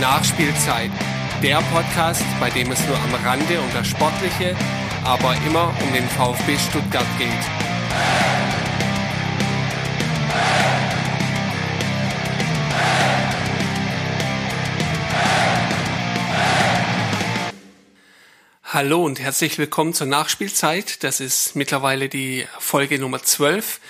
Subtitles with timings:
[0.00, 0.90] Nachspielzeit,
[1.42, 4.56] der Podcast, bei dem es nur am Rande um das Sportliche,
[5.04, 7.28] aber immer um den VfB Stuttgart geht.
[18.64, 21.04] Hallo und herzlich willkommen zur Nachspielzeit.
[21.04, 23.80] Das ist mittlerweile die Folge Nummer 12.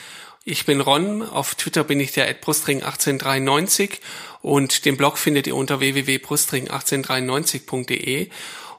[0.44, 4.00] Ich bin Ron, auf Twitter bin ich der @brustring1893
[4.44, 8.28] und den Blog findet ihr unter www.brustring1893.de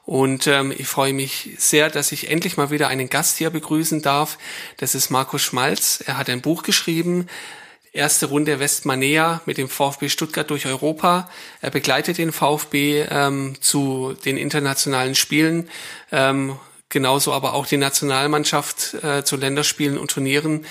[0.04, 4.00] und ähm, ich freue mich sehr, dass ich endlich mal wieder einen Gast hier begrüßen
[4.00, 4.38] darf.
[4.76, 6.04] Das ist Markus Schmalz.
[6.06, 7.26] Er hat ein Buch geschrieben,
[7.92, 11.28] erste Runde Westmanea mit dem VfB Stuttgart durch Europa.
[11.60, 15.68] Er begleitet den VfB ähm, zu den internationalen Spielen,
[16.12, 16.60] ähm,
[16.90, 20.64] genauso aber auch die Nationalmannschaft äh, zu Länderspielen und Turnieren.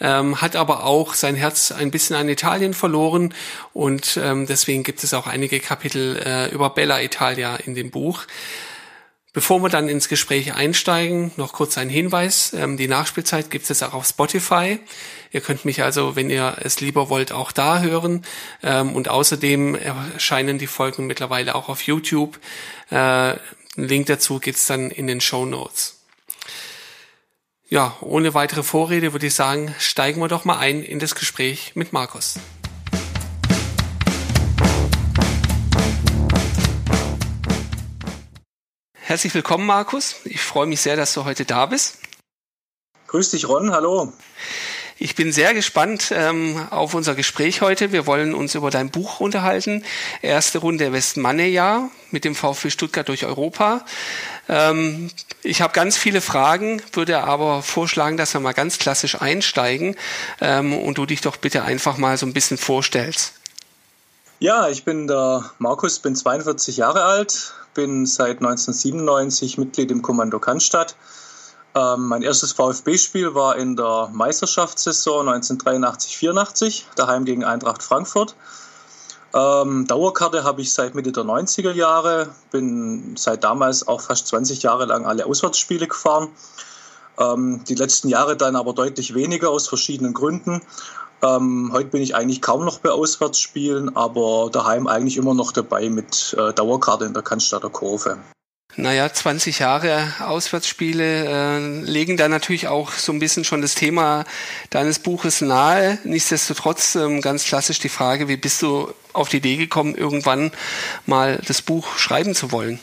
[0.00, 3.32] Ähm, hat aber auch sein Herz ein bisschen an Italien verloren
[3.72, 8.26] und ähm, deswegen gibt es auch einige Kapitel äh, über Bella Italia in dem Buch.
[9.36, 12.54] Bevor wir dann ins Gespräch einsteigen, noch kurz ein Hinweis.
[12.54, 14.78] Ähm, die Nachspielzeit gibt es auch auf Spotify.
[15.30, 18.24] Ihr könnt mich also, wenn ihr es lieber wollt, auch da hören.
[18.62, 22.38] Ähm, und außerdem erscheinen die Folgen mittlerweile auch auf YouTube.
[22.88, 23.38] Äh, ein
[23.76, 25.95] Link dazu gibt's dann in den Show Notes.
[27.68, 31.72] Ja, ohne weitere Vorrede würde ich sagen, steigen wir doch mal ein in das Gespräch
[31.74, 32.38] mit Markus.
[38.92, 40.14] Herzlich willkommen, Markus.
[40.24, 41.98] Ich freue mich sehr, dass du heute da bist.
[43.08, 43.72] Grüß dich, Ron.
[43.72, 44.12] Hallo.
[44.98, 47.92] Ich bin sehr gespannt ähm, auf unser Gespräch heute.
[47.92, 49.84] Wir wollen uns über dein Buch unterhalten.
[50.22, 53.84] Erste Runde Westmanne-Jahr mit dem VfB Stuttgart durch Europa.
[54.48, 55.10] Ähm,
[55.42, 59.96] ich habe ganz viele Fragen, würde aber vorschlagen, dass wir mal ganz klassisch einsteigen
[60.40, 63.34] ähm, und du dich doch bitte einfach mal so ein bisschen vorstellst.
[64.38, 70.38] Ja, ich bin der Markus, bin 42 Jahre alt, bin seit 1997 Mitglied im Kommando
[70.38, 70.94] Cannstatt.
[71.74, 78.34] Ähm, mein erstes VfB-Spiel war in der Meisterschaftssaison 1983-84, daheim gegen Eintracht Frankfurt.
[79.36, 84.62] Ähm, Dauerkarte habe ich seit Mitte der 90er Jahre, bin seit damals auch fast 20
[84.62, 86.28] Jahre lang alle Auswärtsspiele gefahren.
[87.18, 90.62] Ähm, die letzten Jahre dann aber deutlich weniger aus verschiedenen Gründen.
[91.22, 95.90] Ähm, heute bin ich eigentlich kaum noch bei Auswärtsspielen, aber daheim eigentlich immer noch dabei
[95.90, 98.16] mit äh, Dauerkarte in der Cannstatter Kurve.
[98.78, 104.24] Naja, 20 Jahre Auswärtsspiele äh, legen da natürlich auch so ein bisschen schon das Thema
[104.68, 105.98] deines Buches nahe.
[106.04, 110.52] Nichtsdestotrotz ähm, ganz klassisch die Frage, wie bist du auf die Idee gekommen, irgendwann
[111.06, 112.78] mal das Buch schreiben zu wollen?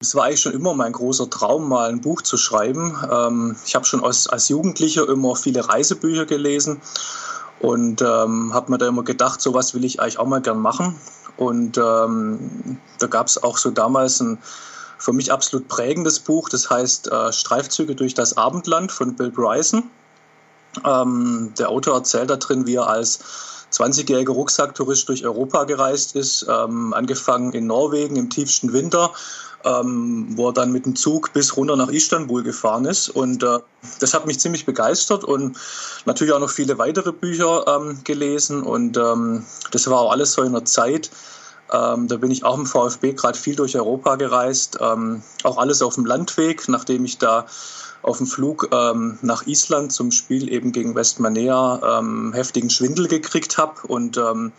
[0.00, 2.96] Es war eigentlich schon immer mein großer Traum, mal ein Buch zu schreiben.
[3.10, 6.80] Ähm, ich habe schon als, als Jugendlicher immer viele Reisebücher gelesen
[7.58, 10.94] und ähm, habe mir da immer gedacht, sowas will ich eigentlich auch mal gern machen.
[11.36, 14.38] Und ähm, da gab es auch so damals ein
[14.98, 19.90] für mich absolut prägendes Buch, das heißt äh, Streifzüge durch das Abendland von Bill Bryson.
[20.84, 23.20] Ähm, der Autor erzählt da drin, wie er als
[23.72, 29.12] 20-jähriger Rucksacktourist durch Europa gereist ist, ähm, angefangen in Norwegen im tiefsten Winter
[29.66, 33.08] ähm, wo er dann mit dem Zug bis runter nach Istanbul gefahren ist.
[33.08, 33.58] Und äh,
[33.98, 35.58] das hat mich ziemlich begeistert und
[36.04, 38.62] natürlich auch noch viele weitere Bücher ähm, gelesen.
[38.62, 41.10] Und ähm, das war auch alles so in der Zeit.
[41.72, 45.82] Ähm, da bin ich auch im VfB gerade viel durch Europa gereist, ähm, auch alles
[45.82, 47.46] auf dem Landweg, nachdem ich da
[48.02, 53.58] auf dem Flug ähm, nach Island zum Spiel eben gegen Westmanea ähm, heftigen Schwindel gekriegt
[53.58, 54.52] habe und ähm,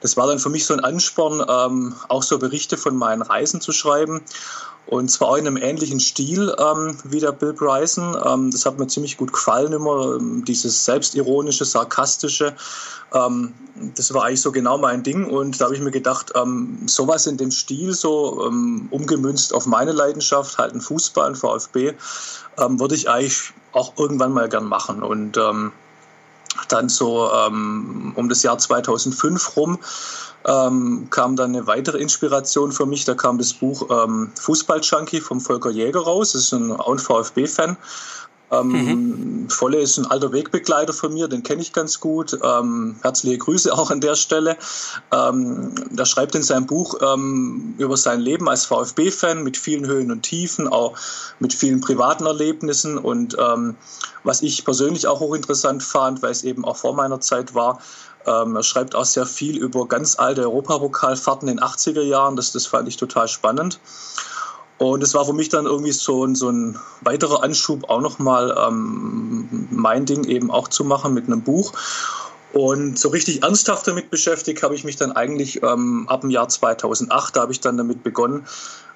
[0.00, 3.62] das war dann für mich so ein Ansporn, ähm, auch so Berichte von meinen Reisen
[3.62, 4.20] zu schreiben.
[4.86, 8.16] Und zwar auch in einem ähnlichen Stil ähm, wie der Bill Bryson.
[8.24, 12.54] Ähm, das hat mir ziemlich gut gefallen immer, ähm, dieses selbstironische, sarkastische.
[13.14, 13.54] Ähm,
[13.94, 15.24] das war eigentlich so genau mein Ding.
[15.24, 19.66] Und da habe ich mir gedacht, ähm, sowas in dem Stil, so ähm, umgemünzt auf
[19.66, 21.94] meine Leidenschaft, halt ein Fußball, ein VfB,
[22.58, 25.02] ähm, würde ich eigentlich auch irgendwann mal gern machen.
[25.02, 25.72] Und ähm,
[26.68, 29.78] dann so ähm, um das Jahr 2005 rum
[30.46, 33.04] ähm, kam dann eine weitere Inspiration für mich.
[33.04, 36.32] Da kam das Buch ähm, Fußball-Junkie vom Volker Jäger raus.
[36.32, 37.76] Das ist ein, VfB-Fan.
[38.60, 39.50] Ähm, mhm.
[39.50, 42.38] Volle ist ein alter Wegbegleiter von mir, den kenne ich ganz gut.
[42.42, 44.56] Ähm, herzliche Grüße auch an der Stelle.
[45.12, 50.10] Ähm, der schreibt in seinem Buch ähm, über sein Leben als VfB-Fan mit vielen Höhen
[50.10, 50.96] und Tiefen, auch
[51.38, 52.98] mit vielen privaten Erlebnissen.
[52.98, 53.76] Und ähm,
[54.22, 57.80] was ich persönlich auch hochinteressant fand, weil es eben auch vor meiner Zeit war,
[58.26, 62.36] ähm, er schreibt auch sehr viel über ganz alte Europapokalfahrten in den 80er Jahren.
[62.36, 63.80] Das, das fand ich total spannend.
[64.78, 68.56] Und es war für mich dann irgendwie so, ein, so ein weiterer Anschub, auch nochmal
[68.66, 71.72] ähm, mein Ding eben auch zu machen mit einem Buch.
[72.52, 76.48] Und so richtig ernsthaft damit beschäftigt habe ich mich dann eigentlich ähm, ab dem Jahr
[76.48, 77.36] 2008.
[77.36, 78.46] Da habe ich dann damit begonnen,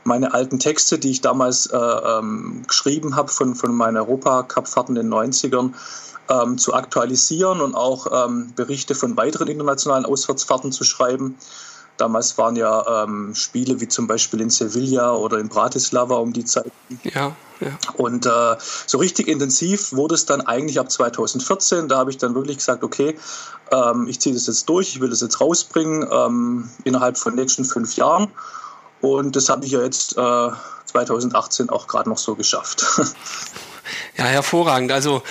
[0.05, 5.11] meine alten Texte, die ich damals äh, ähm, geschrieben habe von, von meinen Europacup-Fahrten in
[5.11, 5.73] den 90ern,
[6.29, 11.37] ähm, zu aktualisieren und auch ähm, Berichte von weiteren internationalen Auswärtsfahrten zu schreiben.
[11.99, 16.45] Damals waren ja ähm, Spiele wie zum Beispiel in Sevilla oder in Bratislava um die
[16.45, 16.73] Zeit.
[17.03, 17.77] Ja, ja.
[17.95, 18.57] Und äh,
[18.87, 21.89] so richtig intensiv wurde es dann eigentlich ab 2014.
[21.89, 23.19] Da habe ich dann wirklich gesagt, okay,
[23.71, 27.41] ähm, ich ziehe das jetzt durch, ich will das jetzt rausbringen ähm, innerhalb von den
[27.41, 28.33] nächsten fünf Jahren.
[29.01, 30.51] Und das habe ich ja jetzt äh,
[30.87, 32.85] 2018 auch gerade noch so geschafft.
[34.17, 34.93] Ja, hervorragend.
[34.93, 35.23] Also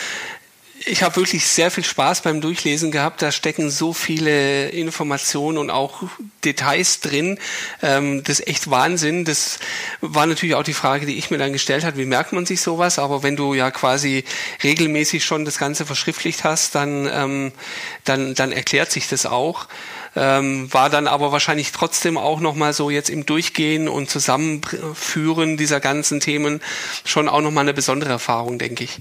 [0.86, 3.22] ich habe wirklich sehr viel Spaß beim Durchlesen gehabt.
[3.22, 6.04] Da stecken so viele Informationen und auch
[6.44, 7.40] Details drin.
[7.82, 9.26] Ähm, das ist echt Wahnsinn.
[9.26, 9.60] Das
[10.02, 11.98] war natürlich auch die Frage, die ich mir dann gestellt habe.
[11.98, 13.00] Wie merkt man sich sowas?
[13.00, 14.24] Aber wenn du ja quasi
[14.64, 17.52] regelmäßig schon das Ganze verschriftlicht hast, dann, ähm,
[18.04, 19.68] dann, dann erklärt sich das auch.
[20.16, 25.80] Ähm, war dann aber wahrscheinlich trotzdem auch nochmal so jetzt im Durchgehen und Zusammenführen dieser
[25.80, 26.62] ganzen Themen
[27.04, 29.00] schon auch nochmal eine besondere Erfahrung, denke ich.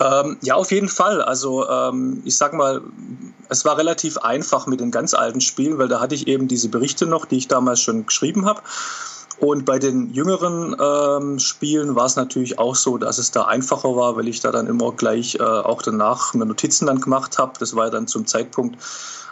[0.00, 1.20] Ähm, ja, auf jeden Fall.
[1.20, 2.80] Also ähm, ich sag mal,
[3.48, 6.68] es war relativ einfach mit den ganz alten Spielen, weil da hatte ich eben diese
[6.68, 8.62] Berichte noch, die ich damals schon geschrieben habe.
[9.40, 13.96] Und bei den jüngeren ähm, Spielen war es natürlich auch so, dass es da einfacher
[13.96, 17.52] war, weil ich da dann immer gleich äh, auch danach mir Notizen dann gemacht habe.
[17.58, 18.76] Das war dann zum Zeitpunkt,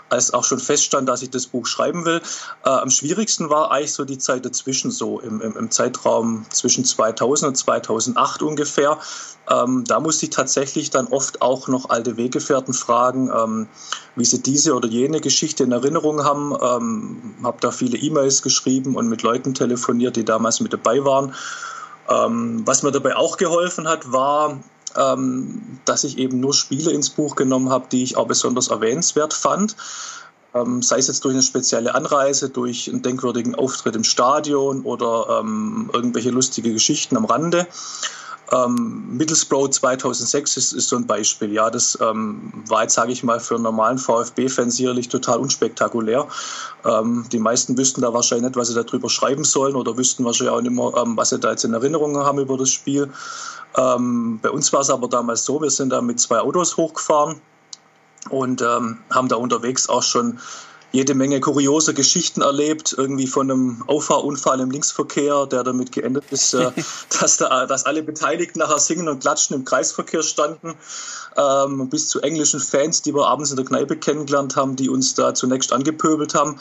[0.09, 2.21] als auch schon feststand, dass ich das Buch schreiben will.
[2.65, 6.85] Äh, am schwierigsten war eigentlich so die Zeit dazwischen, so im, im, im Zeitraum zwischen
[6.85, 8.99] 2000 und 2008 ungefähr.
[9.51, 13.69] Ähm, da musste ich tatsächlich dann oft auch noch alte Weggefährten fragen, ähm,
[14.17, 16.55] wie sie diese oder jene Geschichte in Erinnerung haben.
[16.61, 21.35] Ähm, habe da viele E-Mails geschrieben und mit Leuten telefoniert, die damals mit dabei waren.
[22.09, 24.59] Ähm, was mir dabei auch geholfen hat, war
[24.97, 29.35] ähm, dass ich eben nur Spiele ins Buch genommen habe, die ich auch besonders erwähnenswert
[29.35, 29.77] fand.
[30.55, 35.41] Ähm, sei es jetzt durch eine spezielle Anreise, durch einen denkwürdigen Auftritt im Stadion oder
[35.41, 37.67] ähm, irgendwelche lustige Geschichten am Rande.
[38.51, 41.53] Ähm, Middlesbrough 2006 ist, ist so ein Beispiel.
[41.53, 46.27] Ja, das ähm, war jetzt, sage ich mal, für einen normalen VfB-Fan sicherlich total unspektakulär.
[46.85, 50.55] Ähm, die meisten wüssten da wahrscheinlich nicht, was sie darüber schreiben sollen oder wüssten wahrscheinlich
[50.55, 53.11] auch nicht mehr, ähm, was sie da jetzt in Erinnerungen haben über das Spiel.
[53.77, 57.41] Ähm, bei uns war es aber damals so, wir sind da mit zwei Autos hochgefahren
[58.31, 60.39] und ähm, haben da unterwegs auch schon
[60.91, 66.55] jede Menge kuriose Geschichten erlebt, irgendwie von einem Auffahrunfall im Linksverkehr, der damit geendet ist,
[66.55, 66.71] äh,
[67.21, 70.75] dass, da, dass alle Beteiligten nachher singen und klatschen im Kreisverkehr standen,
[71.37, 75.15] ähm, bis zu englischen Fans, die wir abends in der Kneipe kennengelernt haben, die uns
[75.15, 76.59] da zunächst angepöbelt haben,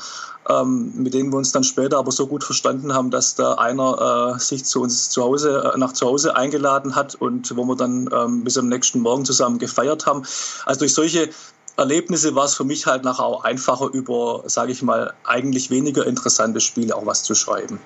[0.49, 4.35] ähm, mit denen wir uns dann später aber so gut verstanden haben, dass da einer
[4.35, 7.75] äh, sich zu uns zu Hause, äh, nach zu Hause eingeladen hat und wo wir
[7.75, 10.23] dann ähm, bis am nächsten Morgen zusammen gefeiert haben.
[10.65, 11.29] Also durch solche
[11.77, 16.05] Erlebnisse war es für mich halt nachher auch einfacher, über, sage ich mal, eigentlich weniger
[16.05, 17.79] interessante Spiele auch was zu schreiben.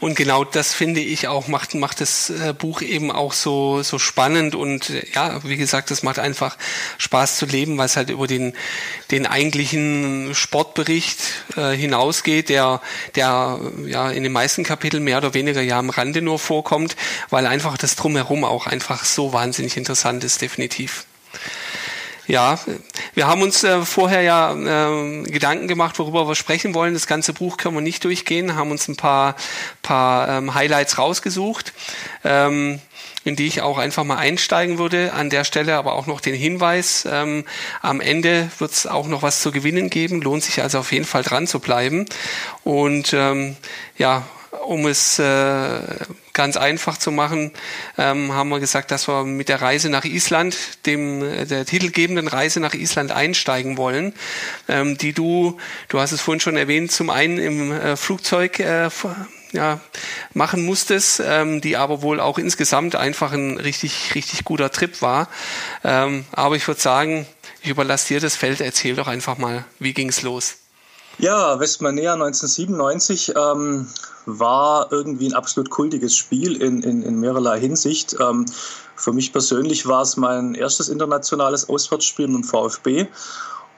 [0.00, 3.98] Und genau das finde ich auch macht macht das äh, Buch eben auch so so
[3.98, 6.56] spannend und äh, ja wie gesagt es macht einfach
[6.96, 8.54] Spaß zu leben, weil es halt über den
[9.10, 11.18] den eigentlichen Sportbericht
[11.54, 12.80] äh, hinausgeht, der
[13.14, 16.96] der ja in den meisten Kapiteln mehr oder weniger ja am Rande nur vorkommt,
[17.28, 21.04] weil einfach das drumherum auch einfach so wahnsinnig interessant ist definitiv.
[22.26, 22.58] Ja,
[23.14, 26.94] wir haben uns äh, vorher ja äh, Gedanken gemacht, worüber wir sprechen wollen.
[26.94, 29.34] Das ganze Buch können wir nicht durchgehen, haben uns ein paar,
[29.82, 31.72] paar ähm, Highlights rausgesucht,
[32.22, 32.80] ähm,
[33.24, 35.12] in die ich auch einfach mal einsteigen würde.
[35.12, 37.44] An der Stelle aber auch noch den Hinweis, ähm,
[37.82, 40.22] am Ende wird es auch noch was zu gewinnen geben.
[40.22, 42.06] Lohnt sich also auf jeden Fall dran zu bleiben.
[42.62, 43.56] Und ähm,
[43.98, 44.24] ja,
[44.66, 45.80] um es äh,
[46.32, 47.52] ganz einfach zu machen,
[47.98, 50.56] ähm, haben wir gesagt, dass wir mit der Reise nach Island,
[50.86, 54.14] dem äh, der titelgebenden Reise nach Island einsteigen wollen,
[54.68, 55.58] ähm, die du,
[55.88, 58.90] du hast es vorhin schon erwähnt, zum einen im äh, Flugzeug äh,
[59.52, 59.80] ja,
[60.32, 65.28] machen musstest, ähm, die aber wohl auch insgesamt einfach ein richtig, richtig guter Trip war.
[65.82, 67.26] Ähm, aber ich würde sagen,
[67.62, 70.56] ich überlasse dir das Feld, erzähl doch einfach mal, wie ging's los?
[71.18, 73.88] Ja, Westmanea 1997 ähm,
[74.26, 78.16] war irgendwie ein absolut kultiges Spiel in, in, in mehrerlei Hinsicht.
[78.20, 78.46] Ähm,
[78.96, 83.06] für mich persönlich war es mein erstes internationales Auswärtsspiel mit dem VfB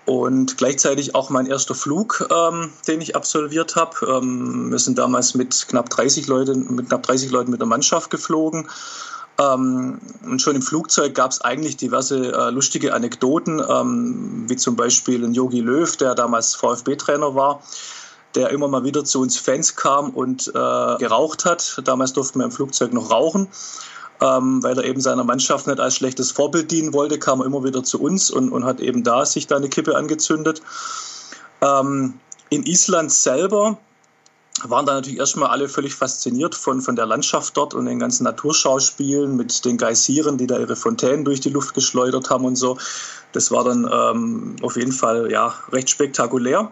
[0.05, 4.21] und gleichzeitig auch mein erster Flug, ähm, den ich absolviert habe.
[4.21, 8.11] Ähm, wir sind damals mit knapp 30 Leuten, mit knapp 30 Leuten mit der Mannschaft
[8.11, 8.69] geflogen
[9.39, 14.77] ähm, und schon im Flugzeug gab es eigentlich diverse äh, lustige Anekdoten, ähm, wie zum
[14.77, 17.63] Beispiel ein Yogi Löw, der damals VfB-Trainer war,
[18.35, 21.81] der immer mal wieder zu uns Fans kam und äh, geraucht hat.
[21.85, 23.49] Damals durften wir im Flugzeug noch rauchen.
[24.23, 27.65] ähm, weil er eben seiner Mannschaft nicht als schlechtes Vorbild dienen wollte, kam er immer
[27.65, 30.63] wieder zu uns und, und hat eben da sich da eine Kippe angezündet.
[31.61, 32.15] Ähm,
[32.49, 33.79] in Island selber
[34.63, 38.25] waren da natürlich erstmal alle völlig fasziniert von, von der Landschaft dort und den ganzen
[38.25, 42.79] Naturschauspielen mit den Geysiren, die da ihre Fontänen durch die Luft geschleudert haben und so.
[43.33, 46.71] Das war dann ähm, auf jeden Fall ja, recht spektakulär.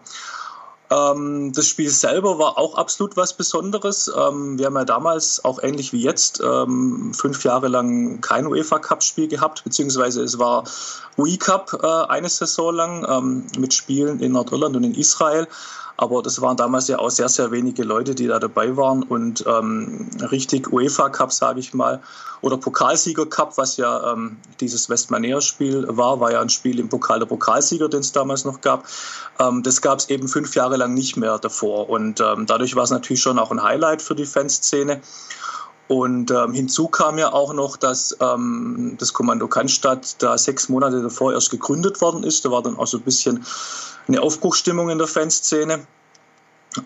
[0.90, 4.10] Ähm, das Spiel selber war auch absolut was Besonderes.
[4.14, 9.28] Ähm, wir haben ja damals, auch ähnlich wie jetzt, ähm, fünf Jahre lang kein UEFA-Cup-Spiel
[9.28, 10.64] gehabt, beziehungsweise es war
[11.16, 15.46] UI-Cup äh, eine Saison lang ähm, mit Spielen in Nordirland und in Israel.
[16.00, 19.02] Aber das waren damals ja auch sehr, sehr wenige Leute, die da dabei waren.
[19.02, 22.00] Und ähm, richtig UEFA Cup, sage ich mal,
[22.40, 27.18] oder Pokalsieger Cup, was ja ähm, dieses Westmanea-Spiel war, war ja ein Spiel im Pokal
[27.18, 28.86] der Pokalsieger, den es damals noch gab.
[29.38, 31.90] Ähm, das gab es eben fünf Jahre lang nicht mehr davor.
[31.90, 35.02] Und ähm, dadurch war es natürlich schon auch ein Highlight für die Fanszene.
[35.90, 41.02] Und ähm, hinzu kam ja auch noch, dass ähm, das Kommando Cannstatt da sechs Monate
[41.02, 42.44] davor erst gegründet worden ist.
[42.44, 43.44] Da war dann auch so ein bisschen
[44.06, 45.80] eine Aufbruchsstimmung in der Fanszene.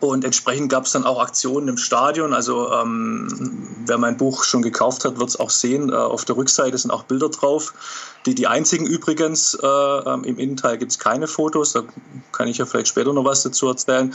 [0.00, 2.32] Und entsprechend gab es dann auch Aktionen im Stadion.
[2.32, 3.28] Also ähm,
[3.84, 5.90] wer mein Buch schon gekauft hat, wird es auch sehen.
[5.90, 7.74] Äh, auf der Rückseite sind auch Bilder drauf.
[8.24, 11.74] Die, die einzigen übrigens, äh, ähm, im Innenteil gibt es keine Fotos.
[11.74, 11.82] Da
[12.32, 14.14] kann ich ja vielleicht später noch was dazu erzählen.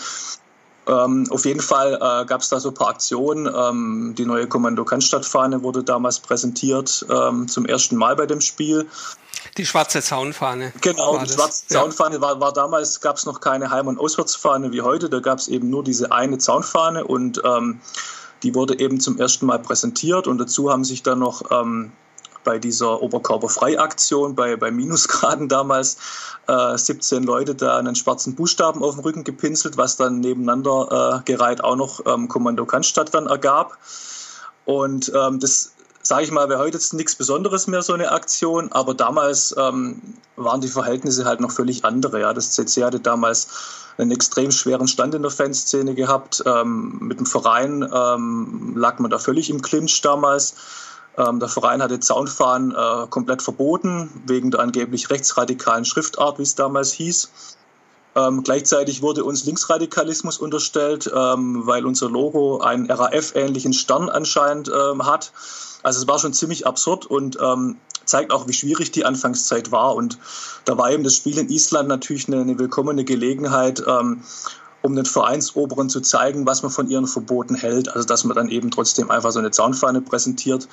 [0.90, 3.48] Ähm, auf jeden Fall äh, gab es da so ein paar Aktionen.
[3.54, 8.88] Ähm, die neue Kommando Cannstatt-Fahne wurde damals präsentiert ähm, zum ersten Mal bei dem Spiel.
[9.58, 10.74] Die schwarze Zaunfahne.
[10.82, 11.36] Genau, die das.
[11.36, 12.22] schwarze Zaunfahne ja.
[12.22, 15.48] war, war damals, gab es noch keine Heim- und Auswärtsfahne wie heute, da gab es
[15.48, 17.80] eben nur diese eine Zaunfahne und ähm,
[18.44, 21.92] die wurde eben zum ersten Mal präsentiert und dazu haben sich dann noch ähm,
[22.50, 25.98] bei dieser Oberkörperfrei-Aktion bei, bei Minusgraden damals
[26.48, 31.32] äh, 17 Leute da einen schwarzen Buchstaben auf dem Rücken gepinselt, was dann nebeneinander äh,
[31.32, 33.78] gereiht auch noch ähm, Kommando Cannstatt dann ergab.
[34.66, 38.72] Und ähm, das sage ich mal, wäre heute jetzt nichts Besonderes mehr, so eine Aktion,
[38.72, 40.02] aber damals ähm,
[40.38, 42.22] waren die Verhältnisse halt noch völlig andere.
[42.22, 42.34] Ja.
[42.34, 43.48] Das CC hatte damals
[44.00, 46.42] einen extrem schweren Stand in der Fanszene gehabt.
[46.48, 50.56] Ähm, mit dem Verein ähm, lag man da völlig im Clinch damals.
[51.20, 56.56] Ähm, der Verein hatte Zaunfahren äh, komplett verboten, wegen der angeblich rechtsradikalen Schriftart, wie es
[56.56, 57.30] damals hieß.
[58.16, 65.06] Ähm, gleichzeitig wurde uns Linksradikalismus unterstellt, ähm, weil unser Logo einen RAF-ähnlichen Stern anscheinend ähm,
[65.06, 65.32] hat.
[65.84, 69.96] Also es war schon ziemlich absurd und ähm, zeigt auch, wie schwierig die Anfangszeit war.
[69.96, 70.18] Und
[70.66, 74.24] da war eben das Spiel in Island natürlich eine, eine willkommene Gelegenheit, ähm,
[74.82, 77.90] um den Vereinsoberen zu zeigen, was man von ihren Verboten hält.
[77.90, 80.68] Also dass man dann eben trotzdem einfach so eine Zaunfahne präsentiert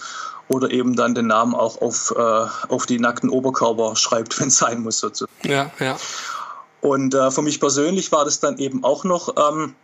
[0.49, 4.59] oder eben dann den Namen auch auf, äh, auf die nackten Oberkörper schreibt, wenn es
[4.59, 4.99] sein muss.
[4.99, 5.33] Sozusagen.
[5.45, 5.97] Ja, ja.
[6.81, 9.75] Und äh, für mich persönlich war das dann eben auch noch ähm,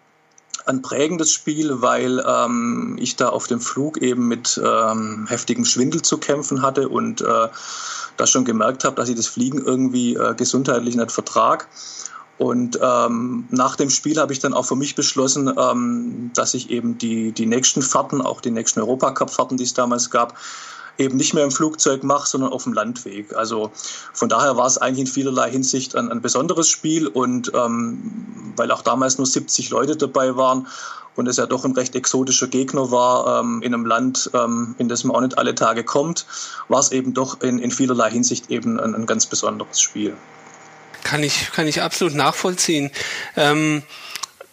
[0.66, 6.02] ein prägendes Spiel, weil ähm, ich da auf dem Flug eben mit ähm, heftigem Schwindel
[6.02, 7.48] zu kämpfen hatte und äh,
[8.16, 11.66] da schon gemerkt habe, dass ich das Fliegen irgendwie äh, gesundheitlich nicht vertrag.
[12.38, 16.70] Und ähm, nach dem Spiel habe ich dann auch für mich beschlossen, ähm, dass ich
[16.70, 20.36] eben die, die nächsten Fahrten, auch die nächsten Europacup-Fahrten, die es damals gab,
[20.98, 23.34] eben nicht mehr im Flugzeug mache, sondern auf dem Landweg.
[23.34, 23.70] Also
[24.12, 28.70] von daher war es eigentlich in vielerlei Hinsicht ein, ein besonderes Spiel und ähm, weil
[28.70, 30.66] auch damals nur 70 Leute dabei waren
[31.14, 34.88] und es ja doch ein recht exotischer Gegner war ähm, in einem Land, ähm, in
[34.88, 36.26] das man auch nicht alle Tage kommt,
[36.68, 40.16] war es eben doch in, in vielerlei Hinsicht eben ein, ein ganz besonderes Spiel.
[41.04, 42.90] Kann ich, kann ich absolut nachvollziehen.
[43.37, 43.82] Ähm,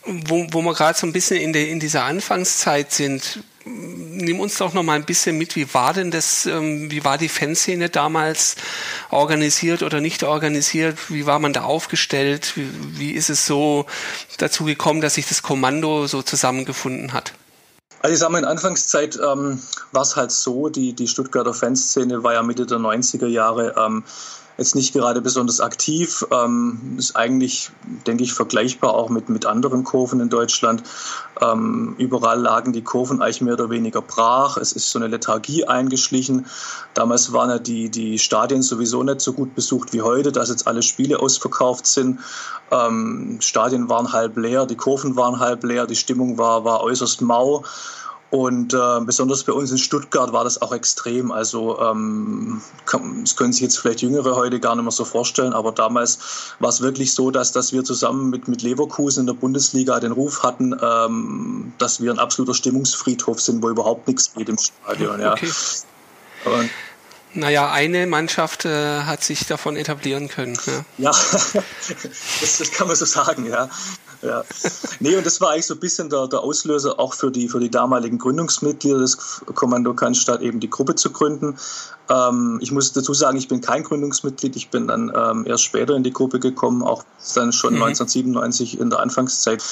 [0.06, 4.58] wo, wo wir gerade so ein bisschen in, der, in dieser Anfangszeit sind, nimm uns
[4.58, 7.89] doch noch mal ein bisschen mit, wie war denn das, ähm, wie war die Fanszene
[7.89, 8.56] damals
[9.12, 10.98] organisiert oder nicht organisiert?
[11.10, 12.53] Wie war man da aufgestellt?
[12.56, 13.86] Wie, wie ist es so
[14.38, 17.34] dazu gekommen, dass sich das Kommando so zusammengefunden hat?
[18.01, 22.24] Also ich sage mal, in Anfangszeit ähm, war es halt so, die, die Stuttgarter Fanszene
[22.24, 24.03] war ja Mitte der 90er Jahre ähm,
[24.60, 26.25] jetzt nicht gerade besonders aktiv.
[26.32, 27.72] Ähm, ist eigentlich,
[28.06, 30.84] denke ich, vergleichbar auch mit, mit anderen Kurven in Deutschland.
[31.42, 34.58] Ähm, überall lagen die Kurven eigentlich mehr oder weniger brach.
[34.58, 36.46] Es ist so eine Lethargie eingeschlichen.
[36.94, 40.68] Damals waren ja die, die Stadien sowieso nicht so gut besucht wie heute, dass jetzt
[40.68, 42.20] alle Spiele ausverkauft sind.
[42.72, 47.22] Ähm, Stadien waren halb leer, die Kurven waren halb leer, die Stimmung war, war äußerst
[47.22, 47.63] mau.
[48.31, 51.31] Und äh, besonders bei uns in Stuttgart war das auch extrem.
[51.31, 55.53] Also ähm, kann, das können sich jetzt vielleicht Jüngere heute gar nicht mehr so vorstellen,
[55.53, 59.33] aber damals war es wirklich so, dass, dass wir zusammen mit, mit Leverkusen in der
[59.33, 64.48] Bundesliga den Ruf hatten, ähm, dass wir ein absoluter Stimmungsfriedhof sind, wo überhaupt nichts geht
[64.48, 65.19] im Stadion.
[65.19, 65.33] Ja.
[65.33, 65.51] Okay.
[66.45, 66.69] Und
[67.33, 70.57] Naja, eine Mannschaft äh, hat sich davon etablieren können.
[70.65, 70.86] Ne?
[70.98, 73.69] Ja, das, das, kann man so sagen, ja.
[74.24, 74.43] ja.
[75.00, 77.59] Nee, und das war eigentlich so ein bisschen der, der Auslöser auch für die, für
[77.59, 81.55] die damaligen Gründungsmitglieder des Kommando Cannstatt, eben die Gruppe zu gründen.
[82.09, 84.55] Ähm, ich muss dazu sagen, ich bin kein Gründungsmitglied.
[84.55, 87.03] Ich bin dann ähm, erst später in die Gruppe gekommen, auch
[87.36, 87.83] dann schon mhm.
[87.83, 89.63] 1997 in der Anfangszeit.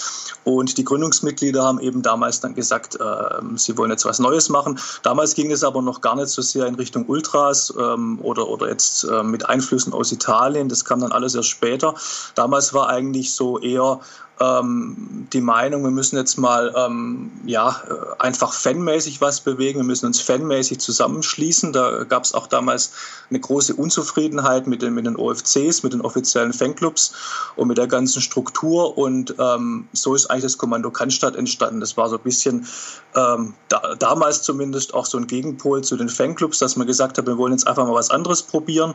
[0.44, 4.80] Und die Gründungsmitglieder haben eben damals dann gesagt, äh, sie wollen jetzt was Neues machen.
[5.02, 7.06] Damals ging es aber noch gar nicht so sehr in Richtung
[7.48, 10.70] Ultras ähm, oder, oder jetzt äh, mit Einflüssen aus Italien.
[10.70, 11.94] Das kam dann alles erst später.
[12.36, 14.00] Damals war eigentlich so eher
[14.40, 19.86] ähm, die Meinung, wir müssen jetzt mal ähm, ja, äh, einfach fanmäßig was bewegen, wir
[19.86, 21.74] müssen uns fanmäßig zusammenschließen.
[21.74, 22.92] Da gab es auch damals
[23.30, 27.14] eine große Unzufriedenheit mit den, mit den OFCs, mit den offiziellen Fanclubs
[27.56, 28.98] und mit der ganzen Struktur.
[28.98, 31.80] Und ähm, so ist eigentlich das Kommando Cannstatt entstanden.
[31.80, 32.68] Das war so ein bisschen
[33.16, 37.26] ähm, da, damals zumindest auch so ein Gegenpol zu den Fanclubs, dass man gesagt hat,
[37.26, 38.94] wir wollen jetzt einfach mal was anderes probieren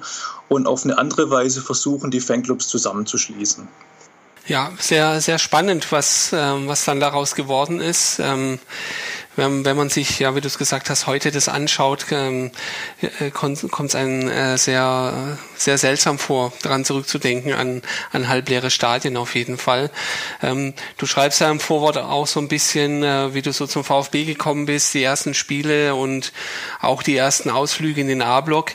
[0.49, 3.67] und auf eine andere Weise versuchen, die Fanclubs zusammenzuschließen.
[4.47, 8.19] Ja, sehr, sehr spannend, was, ähm, was dann daraus geworden ist.
[8.19, 8.59] Ähm,
[9.37, 12.51] wenn, wenn man sich, ja, wie du es gesagt hast, heute das anschaut, ähm,
[13.21, 19.17] äh, kommt es einem äh, sehr, sehr seltsam vor, daran zurückzudenken, an, an halbleere Stadien
[19.17, 19.91] auf jeden Fall.
[20.43, 23.85] Ähm, du schreibst ja im Vorwort auch so ein bisschen, äh, wie du so zum
[23.85, 26.33] VfB gekommen bist, die ersten Spiele und
[26.81, 28.73] auch die ersten Ausflüge in den A-Block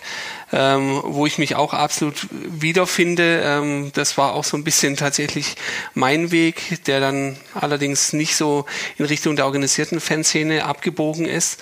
[0.51, 3.41] ähm, wo ich mich auch absolut wiederfinde.
[3.43, 5.55] Ähm, das war auch so ein bisschen tatsächlich
[5.93, 8.65] mein Weg, der dann allerdings nicht so
[8.97, 11.59] in Richtung der organisierten Fanszene abgebogen ist.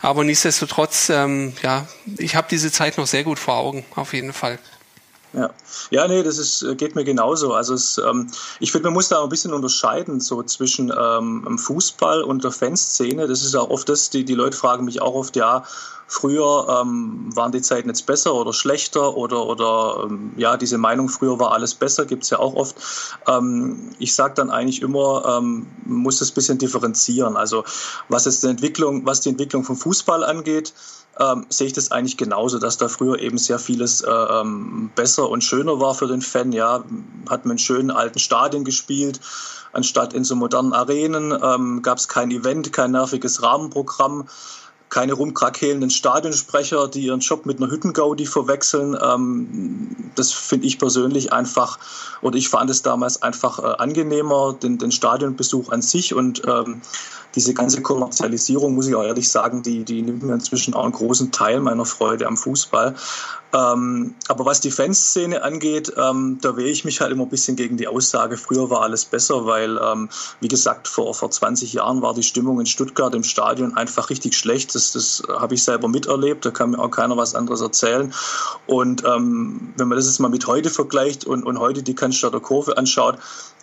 [0.00, 1.86] Aber nichtsdestotrotz, ähm, ja,
[2.18, 4.58] ich habe diese Zeit noch sehr gut vor Augen, auf jeden Fall.
[5.34, 5.50] Ja.
[5.90, 7.54] ja, nee, das ist, geht mir genauso.
[7.54, 12.22] Also es, ähm, ich finde, man muss da ein bisschen unterscheiden so zwischen ähm, Fußball
[12.22, 13.26] und der Fanszene.
[13.26, 15.64] Das ist auch oft das, die, die Leute fragen mich auch oft, ja,
[16.06, 21.08] früher ähm, waren die Zeiten jetzt besser oder schlechter oder, oder ähm, ja, diese Meinung,
[21.08, 22.76] früher war alles besser, gibt es ja auch oft.
[23.26, 27.36] Ähm, ich sage dann eigentlich immer, ähm, muss das bisschen differenzieren.
[27.36, 27.64] Also
[28.08, 30.72] was jetzt die Entwicklung, was die Entwicklung vom Fußball angeht,
[31.18, 35.28] ähm, sehe ich das eigentlich genauso, dass da früher eben sehr vieles äh, ähm, besser
[35.28, 36.52] und schöner war für den Fan.
[36.52, 36.84] Ja,
[37.28, 39.20] hat man in schönen alten Stadien gespielt,
[39.72, 44.26] anstatt in so modernen Arenen, ähm, gab es kein Event, kein nerviges Rahmenprogramm
[44.94, 48.96] keine rumkrakelnden Stadionsprecher, die ihren Job mit einer Hüttengaudi verwechseln.
[49.02, 51.80] Ähm, das finde ich persönlich einfach,
[52.22, 56.80] oder ich fand es damals einfach äh, angenehmer, den, den Stadionbesuch an sich und ähm,
[57.34, 60.92] diese ganze Kommerzialisierung, muss ich auch ehrlich sagen, die, die nimmt mir inzwischen auch einen
[60.92, 62.94] großen Teil meiner Freude am Fußball.
[63.54, 67.54] Ähm, aber was die Fanszene angeht, ähm, da wehre ich mich halt immer ein bisschen
[67.54, 70.08] gegen die Aussage, früher war alles besser, weil, ähm,
[70.40, 74.34] wie gesagt, vor, vor 20 Jahren war die Stimmung in Stuttgart im Stadion einfach richtig
[74.34, 74.74] schlecht.
[74.74, 78.12] Das, das habe ich selber miterlebt, da kann mir auch keiner was anderes erzählen.
[78.66, 82.40] Und ähm, wenn man das jetzt mal mit heute vergleicht und, und heute die Cannstatter
[82.40, 83.18] Kurve anschaut,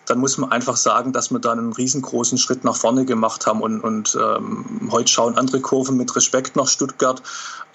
[0.06, 3.62] dann muss man einfach sagen, dass wir da einen riesengroßen Schritt nach vorne gemacht haben.
[3.62, 7.22] Und, und ähm, heute schauen andere Kurven mit Respekt nach Stuttgart,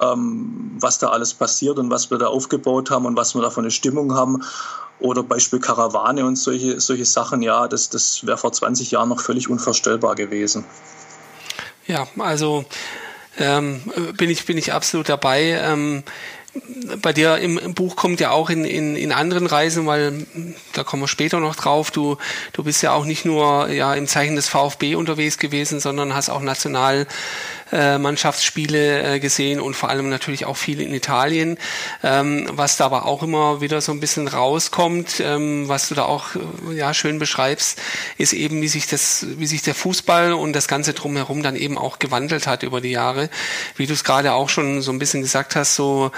[0.01, 3.51] ähm, was da alles passiert und was wir da aufgebaut haben und was wir da
[3.51, 4.43] für eine Stimmung haben.
[4.99, 9.21] Oder Beispiel Karawane und solche, solche Sachen, ja, das, das wäre vor 20 Jahren noch
[9.21, 10.65] völlig unvorstellbar gewesen.
[11.87, 12.65] Ja, also
[13.39, 13.83] ähm,
[14.17, 15.61] bin ich bin ich absolut dabei.
[15.63, 16.03] Ähm,
[17.03, 20.27] bei dir im, im, Buch kommt ja auch in, in, in anderen Reisen, weil
[20.73, 21.91] da kommen wir später noch drauf.
[21.91, 22.17] Du,
[22.53, 26.29] du bist ja auch nicht nur ja im Zeichen des VfB unterwegs gewesen, sondern hast
[26.29, 27.07] auch national
[27.73, 31.59] äh, Mannschaftsspiele äh, gesehen und vor allem natürlich auch viel in Italien.
[32.03, 36.05] Ähm, was da aber auch immer wieder so ein bisschen rauskommt, ähm, was du da
[36.05, 37.81] auch äh, ja schön beschreibst,
[38.19, 41.77] ist eben, wie sich das, wie sich der Fußball und das Ganze drumherum dann eben
[41.77, 43.31] auch gewandelt hat über die Jahre.
[43.77, 46.11] Wie du es gerade auch schon so ein bisschen gesagt hast, so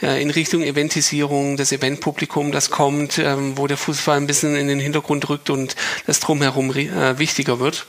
[0.00, 4.80] in Richtung Eventisierung, das Eventpublikum, das kommt, ähm, wo der Fußball ein bisschen in den
[4.80, 7.86] Hintergrund rückt und das drumherum wichtiger wird.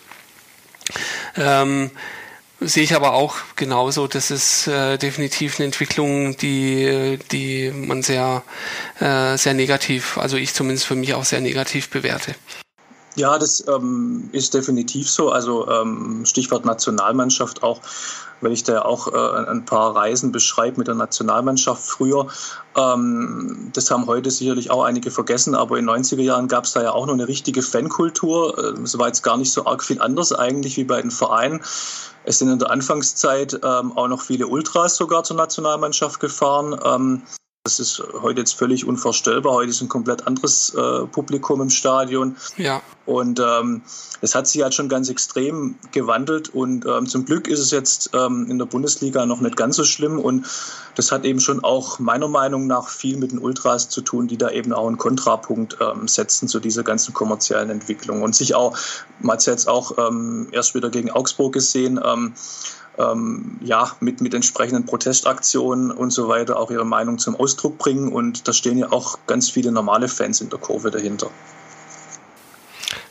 [1.36, 1.92] Ähm,
[2.60, 4.08] Sehe ich aber auch genauso.
[4.08, 8.44] Das ist äh, definitiv eine Entwicklung, die, die man sehr,
[9.00, 12.34] äh, sehr negativ, also ich zumindest für mich auch sehr negativ bewerte.
[13.18, 15.32] Ja, das ähm, ist definitiv so.
[15.32, 17.82] Also ähm, Stichwort Nationalmannschaft auch,
[18.42, 22.28] weil ich da auch äh, ein paar Reisen beschreibe mit der Nationalmannschaft früher.
[22.76, 26.74] Ähm, das haben heute sicherlich auch einige vergessen, aber in den 90er Jahren gab es
[26.74, 28.56] da ja auch noch eine richtige Fankultur.
[28.56, 31.62] Äh, es war jetzt gar nicht so arg viel anders eigentlich wie bei den Vereinen.
[32.28, 36.78] Es sind in der Anfangszeit ähm, auch noch viele Ultras sogar zur Nationalmannschaft gefahren.
[36.84, 37.22] Ähm,
[37.68, 39.52] Das ist heute jetzt völlig unvorstellbar.
[39.52, 42.38] Heute ist ein komplett anderes äh, Publikum im Stadion.
[42.56, 42.82] Ja.
[43.06, 43.82] Und ähm,
[44.22, 46.48] es hat sich halt schon ganz extrem gewandelt.
[46.48, 49.84] Und ähm, zum Glück ist es jetzt ähm, in der Bundesliga noch nicht ganz so
[49.84, 50.18] schlimm.
[50.18, 50.46] Und
[50.96, 54.38] das hat eben schon auch meiner Meinung nach viel mit den Ultras zu tun, die
[54.38, 58.22] da eben auch einen Kontrapunkt ähm, setzen zu dieser ganzen kommerziellen Entwicklung.
[58.22, 58.78] Und sich auch,
[59.20, 62.00] man hat es jetzt auch ähm, erst wieder gegen Augsburg gesehen,
[62.98, 68.12] ähm, ja, mit, mit entsprechenden Protestaktionen und so weiter auch ihre Meinung zum Ausdruck bringen.
[68.12, 71.30] Und da stehen ja auch ganz viele normale Fans in der Kurve dahinter.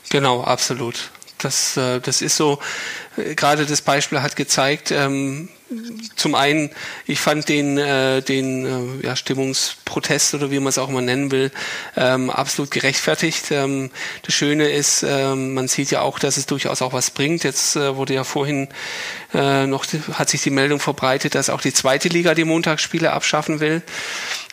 [0.09, 1.11] Genau, absolut.
[1.37, 2.59] Das, äh, das ist so,
[3.35, 5.49] gerade das Beispiel hat gezeigt, ähm,
[6.15, 6.69] zum einen,
[7.05, 11.31] ich fand den, äh, den äh, ja, Stimmungsprotest oder wie man es auch immer nennen
[11.31, 11.51] will,
[11.97, 13.51] ähm, absolut gerechtfertigt.
[13.51, 13.91] Ähm,
[14.23, 17.43] das Schöne ist, ähm, man sieht ja auch, dass es durchaus auch was bringt.
[17.43, 18.69] Jetzt äh, wurde ja vorhin
[19.33, 23.59] äh, noch, hat sich die Meldung verbreitet, dass auch die zweite Liga die Montagsspiele abschaffen
[23.59, 23.81] will.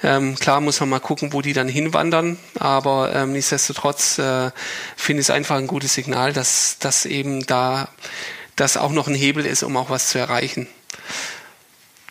[0.03, 4.51] Ähm, klar muss man mal gucken, wo die dann hinwandern, aber ähm, nichtsdestotrotz äh,
[4.97, 7.89] finde ich es einfach ein gutes Signal, dass, dass eben da
[8.57, 10.69] das auch noch ein Hebel ist, um auch was zu erreichen.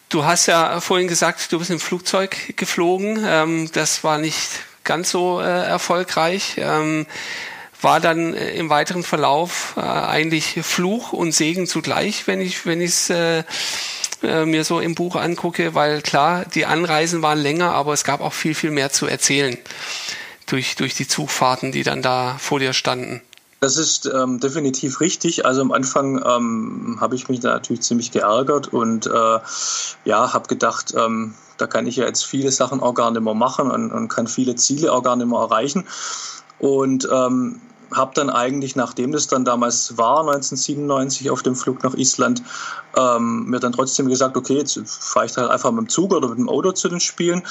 [0.09, 3.23] Du hast ja vorhin gesagt, du bist im Flugzeug geflogen.
[3.25, 4.49] Ähm, das war nicht
[4.83, 6.55] ganz so äh, erfolgreich.
[6.57, 7.07] Ähm,
[7.81, 12.81] war dann äh, im weiteren Verlauf äh, eigentlich Fluch und Segen zugleich, wenn ich wenn
[12.81, 13.43] ich es äh,
[14.21, 18.21] äh, mir so im Buch angucke, weil klar, die Anreisen waren länger, aber es gab
[18.21, 19.57] auch viel viel mehr zu erzählen
[20.45, 23.21] durch durch die Zugfahrten, die dann da vor dir standen.
[23.63, 25.45] Das ist ähm, definitiv richtig.
[25.45, 29.39] Also am Anfang ähm, habe ich mich da natürlich ziemlich geärgert und äh,
[30.03, 33.33] ja, habe gedacht, ähm, da kann ich ja jetzt viele Sachen auch gar nicht mehr
[33.33, 35.85] machen und, und kann viele Ziele auch gar nicht mehr erreichen.
[36.59, 37.61] Und ähm,
[37.95, 42.43] habe dann eigentlich, nachdem das dann damals war, 1997 auf dem Flug nach Island,
[42.97, 46.27] ähm, mir dann trotzdem gesagt, okay, jetzt fahre ich halt einfach mit dem Zug oder
[46.27, 47.43] mit dem Auto zu den Spielen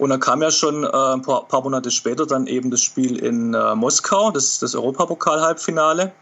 [0.00, 3.16] und dann kam ja schon äh, ein paar, paar, Monate später dann eben das Spiel
[3.16, 6.12] in äh, Moskau, das, das Europapokal-Halbfinale.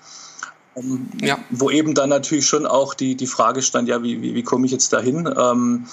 [0.74, 1.38] Ähm, ja.
[1.50, 4.66] Wo eben dann natürlich schon auch die, die Frage stand, ja, wie, wie, wie komme
[4.66, 5.32] ich jetzt dahin?
[5.38, 5.86] Ähm,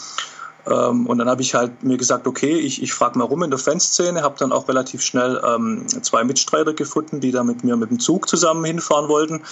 [0.67, 3.49] ähm, und dann habe ich halt mir gesagt, okay, ich, ich frage mal rum in
[3.49, 7.75] der Fanszene, habe dann auch relativ schnell ähm, zwei Mitstreiter gefunden, die da mit mir
[7.75, 9.43] mit dem Zug zusammen hinfahren wollten.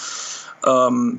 [0.66, 1.18] Ähm,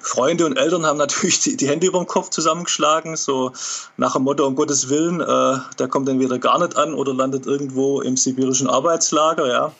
[0.00, 3.52] Freunde und Eltern haben natürlich die, die, Hände über dem Kopf zusammengeschlagen, so
[3.96, 7.14] nach dem Motto, um Gottes Willen, äh, der kommt dann wieder gar nicht an oder
[7.14, 9.72] landet irgendwo im sibirischen Arbeitslager, ja.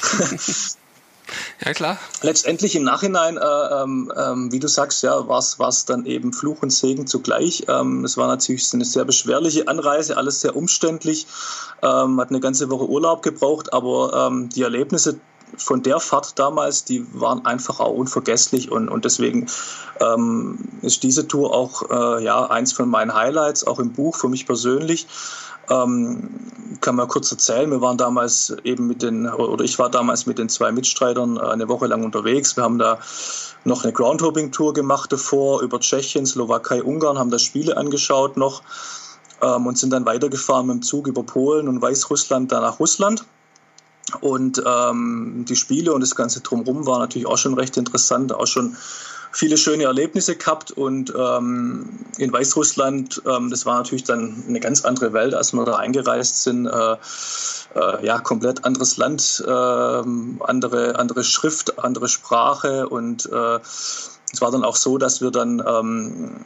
[1.64, 1.98] Ja, klar.
[2.22, 6.62] Letztendlich im Nachhinein, äh, ähm, ähm, wie du sagst, ja, war es dann eben Fluch
[6.62, 7.64] und Segen zugleich.
[7.68, 11.26] Ähm, es war natürlich eine sehr beschwerliche Anreise, alles sehr umständlich,
[11.82, 15.20] ähm, hat eine ganze Woche Urlaub gebraucht, aber ähm, die Erlebnisse
[15.56, 19.46] von der Fahrt damals, die waren einfach auch unvergesslich und, und deswegen
[20.00, 24.28] ähm, ist diese Tour auch äh, ja, eins von meinen Highlights, auch im Buch für
[24.28, 25.06] mich persönlich.
[25.70, 26.30] Ähm,
[26.80, 30.38] kann man kurz erzählen, wir waren damals eben mit den, oder ich war damals mit
[30.38, 32.56] den zwei Mitstreitern äh, eine Woche lang unterwegs.
[32.56, 32.98] Wir haben da
[33.64, 38.62] noch eine Groundhopping-Tour gemacht davor über Tschechien, Slowakei, Ungarn, haben da Spiele angeschaut noch
[39.42, 43.24] ähm, und sind dann weitergefahren mit dem Zug über Polen und Weißrussland, dann nach Russland.
[44.20, 48.46] Und ähm, die Spiele und das Ganze drumherum war natürlich auch schon recht interessant, auch
[48.46, 48.76] schon
[49.32, 50.70] viele schöne Erlebnisse gehabt.
[50.70, 55.64] Und ähm, in Weißrussland, ähm, das war natürlich dann eine ganz andere Welt, als wir
[55.64, 56.66] da eingereist sind.
[56.66, 56.96] Äh,
[57.74, 63.58] äh, ja, komplett anderes Land, äh, andere, andere Schrift, andere Sprache und äh,
[64.32, 66.44] es war dann auch so, dass wir dann, ähm,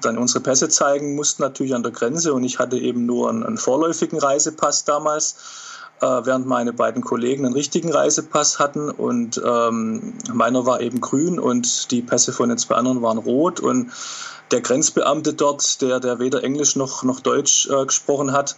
[0.00, 2.34] dann unsere Pässe zeigen mussten, natürlich an der Grenze.
[2.34, 5.36] Und ich hatte eben nur einen, einen vorläufigen Reisepass damals
[6.02, 11.90] während meine beiden Kollegen einen richtigen Reisepass hatten und ähm, meiner war eben grün und
[11.90, 13.90] die Pässe von den zwei anderen waren rot und
[14.50, 18.56] der Grenzbeamte dort, der, der weder Englisch noch, noch Deutsch äh, gesprochen hat,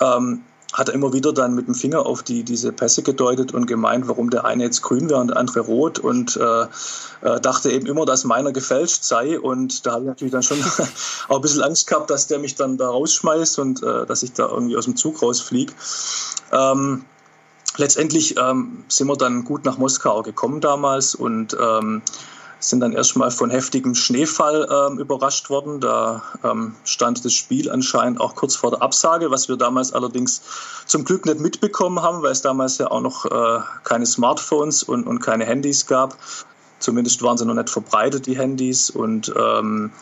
[0.00, 0.42] ähm,
[0.76, 4.08] hat er immer wieder dann mit dem Finger auf die, diese Pässe gedeutet und gemeint,
[4.08, 5.98] warum der eine jetzt grün wäre und der andere rot.
[5.98, 6.62] Und äh,
[7.22, 9.40] äh, dachte eben immer, dass meiner gefälscht sei.
[9.40, 10.58] Und da habe ich natürlich dann schon
[11.28, 14.34] auch ein bisschen Angst gehabt, dass der mich dann da rausschmeißt und äh, dass ich
[14.34, 15.72] da irgendwie aus dem Zug rausfliege.
[16.52, 17.06] Ähm,
[17.78, 21.14] letztendlich ähm, sind wir dann gut nach Moskau gekommen damals.
[21.14, 22.02] Und ähm,
[22.58, 25.80] sind dann erstmal von heftigem Schneefall ähm, überrascht worden.
[25.80, 30.42] Da ähm, stand das Spiel anscheinend auch kurz vor der Absage, was wir damals allerdings
[30.86, 35.06] zum Glück nicht mitbekommen haben, weil es damals ja auch noch äh, keine Smartphones und,
[35.06, 36.16] und keine Handys gab.
[36.78, 38.90] Zumindest waren sie noch nicht verbreitet, die Handys.
[38.90, 39.92] Und ähm,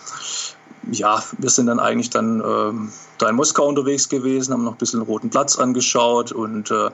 [0.90, 4.78] ja, wir sind dann eigentlich dann ähm, da in Moskau unterwegs gewesen, haben noch ein
[4.78, 6.90] bisschen den Roten Platz angeschaut und äh,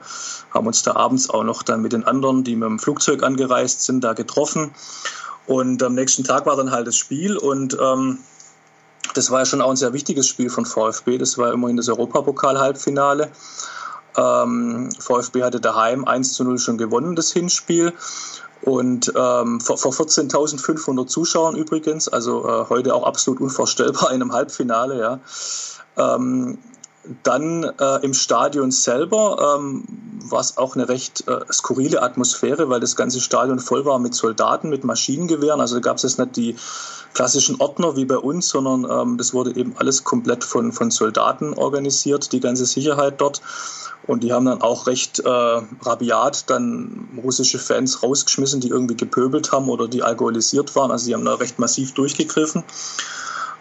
[0.51, 3.83] haben uns da abends auch noch dann mit den anderen, die mit dem Flugzeug angereist
[3.83, 4.71] sind, da getroffen.
[5.47, 8.19] Und am nächsten Tag war dann halt das Spiel und ähm,
[9.13, 11.17] das war ja schon auch ein sehr wichtiges Spiel von VfB.
[11.17, 13.31] Das war immerhin das Europapokal-Halbfinale.
[14.17, 17.93] Ähm, VfB hatte daheim 1 zu 0 schon gewonnen, das Hinspiel.
[18.61, 24.33] Und ähm, vor, vor 14.500 Zuschauern übrigens, also äh, heute auch absolut unvorstellbar in einem
[24.33, 25.19] Halbfinale, ja.
[25.97, 26.59] Ähm,
[27.23, 29.83] dann äh, im Stadion selber ähm,
[30.29, 34.13] war es auch eine recht äh, skurrile Atmosphäre, weil das ganze Stadion voll war mit
[34.13, 35.61] Soldaten, mit Maschinengewehren.
[35.61, 36.55] Also gab es jetzt nicht die
[37.13, 41.53] klassischen Ordner wie bei uns, sondern ähm, das wurde eben alles komplett von, von Soldaten
[41.53, 43.41] organisiert, die ganze Sicherheit dort.
[44.07, 49.51] Und die haben dann auch recht äh, rabiat dann russische Fans rausgeschmissen, die irgendwie gepöbelt
[49.51, 50.91] haben oder die alkoholisiert waren.
[50.91, 52.63] Also die haben da recht massiv durchgegriffen.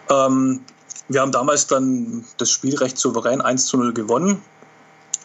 [0.08, 0.60] Ähm,
[1.10, 4.40] wir haben damals dann das Spiel recht souverän 1 zu 0 gewonnen.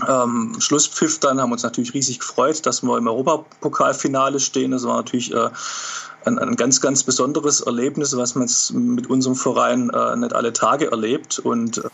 [0.06, 4.72] Ähm, Schlusspfiff dann haben uns natürlich riesig gefreut, dass wir im Europapokalfinale stehen.
[4.72, 5.50] Das war natürlich äh,
[6.26, 10.90] ein, ein, ganz, ganz besonderes Erlebnis, was man mit unserem Verein äh, nicht alle Tage
[10.90, 11.38] erlebt.
[11.38, 11.90] Und äh,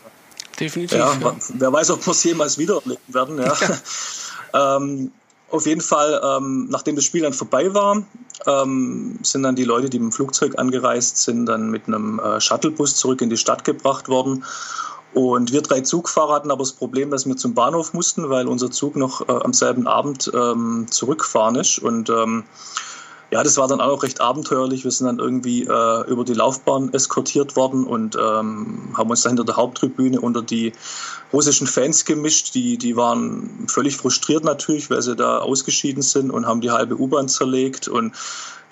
[0.58, 0.98] Definitiv.
[0.98, 1.36] Ja, ja.
[1.50, 3.38] Wer weiß, ob wir es jemals wieder erleben werden.
[3.38, 3.54] Ja.
[4.54, 4.76] ja.
[4.78, 5.12] ähm,
[5.52, 8.02] auf jeden Fall, ähm, nachdem das Spiel dann vorbei war,
[8.46, 12.40] ähm, sind dann die Leute, die mit dem Flugzeug angereist sind, dann mit einem äh,
[12.40, 14.44] Shuttlebus zurück in die Stadt gebracht worden.
[15.14, 18.70] Und wir drei Zugfahrer hatten aber das Problem, dass wir zum Bahnhof mussten, weil unser
[18.70, 21.78] Zug noch äh, am selben Abend ähm, zurückfahren ist.
[21.78, 22.44] Und ähm,
[23.32, 24.84] ja, das war dann auch recht abenteuerlich.
[24.84, 29.30] Wir sind dann irgendwie äh, über die Laufbahn eskortiert worden und ähm, haben uns dann
[29.30, 30.74] hinter der Haupttribüne unter die
[31.32, 32.54] russischen Fans gemischt.
[32.54, 37.00] Die, die waren völlig frustriert natürlich, weil sie da ausgeschieden sind und haben die halbe
[37.00, 37.88] U-Bahn zerlegt.
[37.88, 38.14] Und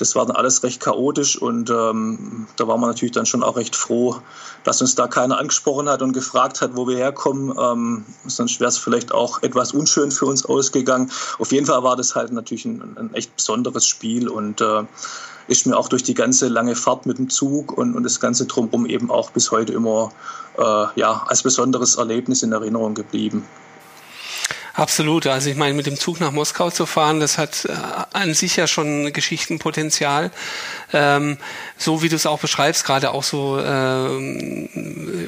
[0.01, 3.57] das war dann alles recht chaotisch und ähm, da war man natürlich dann schon auch
[3.57, 4.17] recht froh,
[4.65, 7.55] dass uns da keiner angesprochen hat und gefragt hat, wo wir herkommen.
[7.59, 11.11] Ähm, sonst wäre es vielleicht auch etwas unschön für uns ausgegangen.
[11.39, 14.85] Auf jeden Fall war das halt natürlich ein, ein echt besonderes Spiel und äh,
[15.49, 18.47] ist mir auch durch die ganze lange Fahrt mit dem Zug und, und das ganze
[18.47, 20.13] drumherum eben auch bis heute immer
[20.57, 23.45] äh, ja, als besonderes Erlebnis in Erinnerung geblieben.
[24.75, 25.27] Absolut.
[25.27, 27.73] Also ich meine, mit dem Zug nach Moskau zu fahren, das hat äh,
[28.13, 30.31] an sich ja schon Geschichtenpotenzial.
[30.93, 31.39] Ähm,
[31.77, 34.69] so wie du es auch beschreibst, gerade auch so, ähm,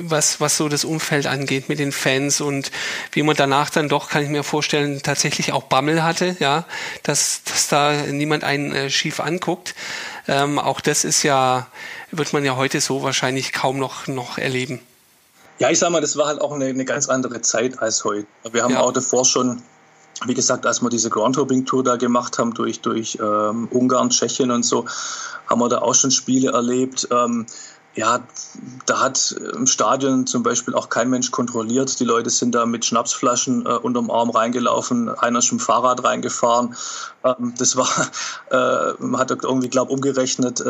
[0.02, 2.70] was, was so das Umfeld angeht mit den Fans und
[3.12, 6.64] wie man danach dann doch, kann ich mir vorstellen, tatsächlich auch Bammel hatte, ja,
[7.02, 9.74] dass, dass da niemand einen äh, schief anguckt.
[10.28, 11.66] Ähm, auch das ist ja,
[12.12, 14.80] wird man ja heute so wahrscheinlich kaum noch, noch erleben.
[15.62, 18.26] Ja, ich sag mal, das war halt auch eine, eine ganz andere Zeit als heute.
[18.50, 18.80] Wir haben ja.
[18.80, 19.62] auch davor schon,
[20.26, 24.64] wie gesagt, als wir diese Groundhopping-Tour da gemacht haben durch, durch ähm, Ungarn, Tschechien und
[24.64, 24.86] so,
[25.46, 27.06] haben wir da auch schon Spiele erlebt.
[27.12, 27.46] Ähm,
[27.94, 28.20] ja,
[28.86, 32.00] da hat im Stadion zum Beispiel auch kein Mensch kontrolliert.
[32.00, 36.02] Die Leute sind da mit Schnapsflaschen äh, unterm Arm reingelaufen, einer ist mit dem Fahrrad
[36.02, 36.74] reingefahren.
[37.22, 37.88] Ähm, das war,
[38.50, 40.68] äh, man hat irgendwie, glaube umgerechnet, äh,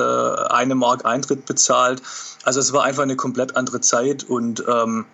[0.51, 2.03] eine Mark Eintritt bezahlt.
[2.43, 5.07] Also es war einfach eine komplett andere Zeit und ähm,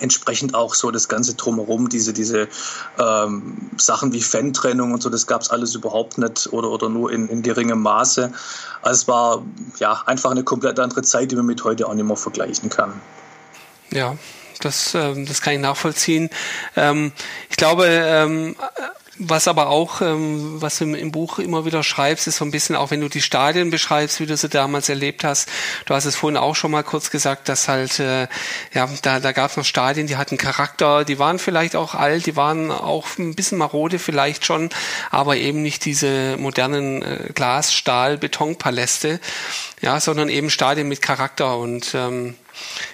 [0.00, 2.48] entsprechend auch so das Ganze drumherum, diese, diese
[2.98, 7.12] ähm, Sachen wie Fan-Trennung und so, das gab es alles überhaupt nicht oder, oder nur
[7.12, 8.32] in, in geringem Maße.
[8.82, 9.42] Also es war
[9.78, 13.00] ja einfach eine komplett andere Zeit, die man mit heute auch nicht mehr vergleichen kann.
[13.90, 14.16] Ja,
[14.60, 16.30] das, ähm, das kann ich nachvollziehen.
[16.76, 17.12] Ähm,
[17.50, 18.56] ich glaube, ähm,
[19.18, 22.74] was aber auch, ähm, was du im, Buch immer wieder schreibst, ist so ein bisschen
[22.74, 25.48] auch, wenn du die Stadien beschreibst, wie du sie damals erlebt hast.
[25.86, 28.26] Du hast es vorhin auch schon mal kurz gesagt, dass halt, äh,
[28.72, 32.26] ja, da, da gab es noch Stadien, die hatten Charakter, die waren vielleicht auch alt,
[32.26, 34.70] die waren auch ein bisschen marode vielleicht schon,
[35.10, 39.20] aber eben nicht diese modernen äh, Glas-, Stahl-, Betonpaläste,
[39.80, 42.34] ja, sondern eben Stadien mit Charakter und ähm,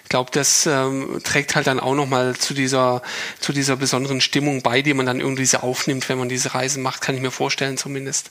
[0.02, 3.02] ich glaube, das ähm, trägt halt dann auch nochmal zu dieser,
[3.40, 6.82] zu dieser besonderen Stimmung bei, die man dann irgendwie so aufnimmt, wenn man diese Reisen
[6.82, 8.30] macht, kann ich mir vorstellen zumindest.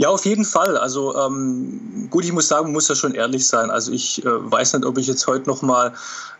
[0.00, 0.78] Ja, auf jeden Fall.
[0.78, 3.70] Also ähm, gut, ich muss sagen, man muss ja schon ehrlich sein.
[3.70, 5.92] Also ich äh, weiß nicht, ob ich jetzt heute noch mal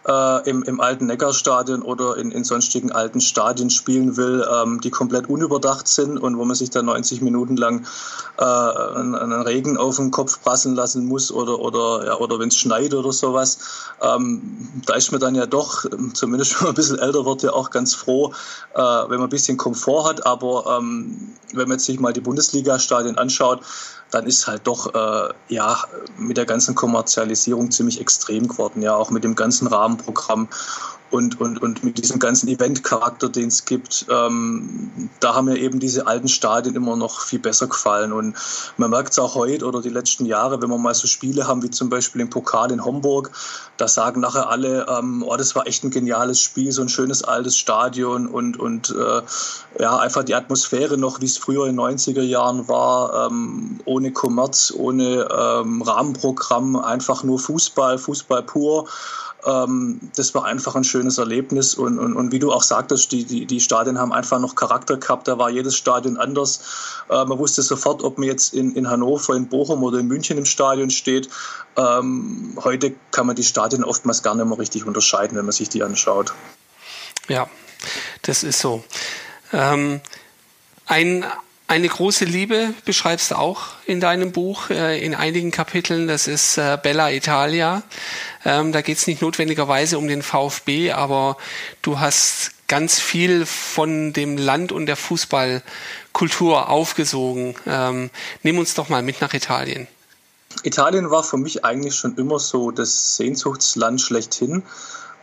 [0.07, 4.91] äh, im, im alten Neckarstadion oder in, in sonstigen alten Stadien spielen will, ähm, die
[4.91, 7.87] komplett unüberdacht sind und wo man sich dann 90 Minuten lang
[8.39, 12.49] äh, einen, einen Regen auf den Kopf prasseln lassen muss oder oder ja, oder wenn
[12.49, 13.59] es schneit oder sowas.
[14.01, 15.85] Ähm, da ist man dann ja doch,
[16.15, 18.33] zumindest wenn man ein bisschen älter wird, ja auch ganz froh,
[18.75, 20.27] äh, wenn man ein bisschen Komfort hat.
[20.27, 23.61] Aber ähm, wenn man jetzt sich mal die Bundesliga-Stadien anschaut,
[24.11, 25.85] dann ist halt doch äh, ja
[26.17, 30.49] mit der ganzen Kommerzialisierung ziemlich extrem geworden, ja auch mit dem ganzen Rahmenprogramm
[31.11, 35.81] und, und, und mit diesem ganzen Event-Charakter, den es gibt, ähm, da haben mir eben
[35.81, 38.13] diese alten Stadien immer noch viel besser gefallen.
[38.13, 38.37] Und
[38.77, 41.63] man merkt es auch heute oder die letzten Jahre, wenn wir mal so Spiele haben,
[41.63, 43.33] wie zum Beispiel im Pokal in Homburg,
[43.77, 47.25] da sagen nachher alle, ähm, oh, das war echt ein geniales Spiel, so ein schönes
[47.25, 49.23] altes Stadion und, und äh,
[49.83, 54.13] ja, einfach die Atmosphäre noch, wie es früher in den 90er Jahren war, ähm, ohne
[54.13, 58.89] Kommerz, ohne ähm, Rahmenprogramm, einfach nur Fußball, Fußball pur.
[59.47, 63.25] Ähm, das war einfach ein schönes Erlebnis und, und, und wie du auch sagtest, die,
[63.25, 67.03] die, die Stadien haben einfach noch Charakter gehabt, da war jedes Stadion anders.
[67.09, 70.39] Äh, man wusste sofort, ob man jetzt in, in Hannover, in Bochum oder in München
[70.39, 71.29] im Stadion steht.
[71.77, 75.69] Ähm, heute kann man die Stadien oftmals gar nicht mehr richtig unterscheiden, wenn man sich
[75.69, 76.33] die anschaut.
[77.29, 77.49] Ja,
[78.23, 78.85] das ist so.
[79.53, 80.01] Ähm,
[80.87, 81.25] ein
[81.71, 86.09] eine große Liebe beschreibst du auch in deinem Buch, äh, in einigen Kapiteln.
[86.09, 87.85] Das ist äh, Bella Italia.
[88.45, 91.37] Ähm, da geht es nicht notwendigerweise um den VfB, aber
[91.83, 97.55] du hast ganz viel von dem Land und der Fußballkultur aufgesogen.
[97.67, 98.11] Ähm,
[98.43, 99.87] nimm uns doch mal mit nach Italien.
[100.65, 104.65] Italien war für mich eigentlich schon immer so das Sehnsuchtsland schlechthin.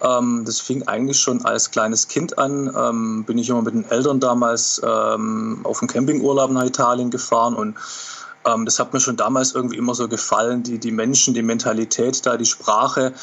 [0.02, 2.74] Ähm, das fing eigentlich schon als kleines Kind an.
[2.76, 7.56] Ähm, bin ich immer mit den Eltern damals ähm, auf einen Campingurlaub nach Italien gefahren
[7.56, 7.76] und
[8.46, 10.64] ähm, das hat mir schon damals irgendwie immer so gefallen.
[10.64, 13.14] Die, die Menschen, die Mentalität da, die Sprache,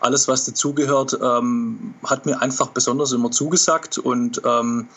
[0.00, 4.88] alles, was dazugehört, ähm, hat mir einfach besonders immer zugesagt und ähm,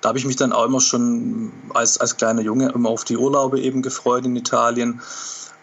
[0.00, 3.16] da habe ich mich dann auch immer schon als, als kleiner Junge immer auf die
[3.16, 5.00] Urlaube eben gefreut in Italien.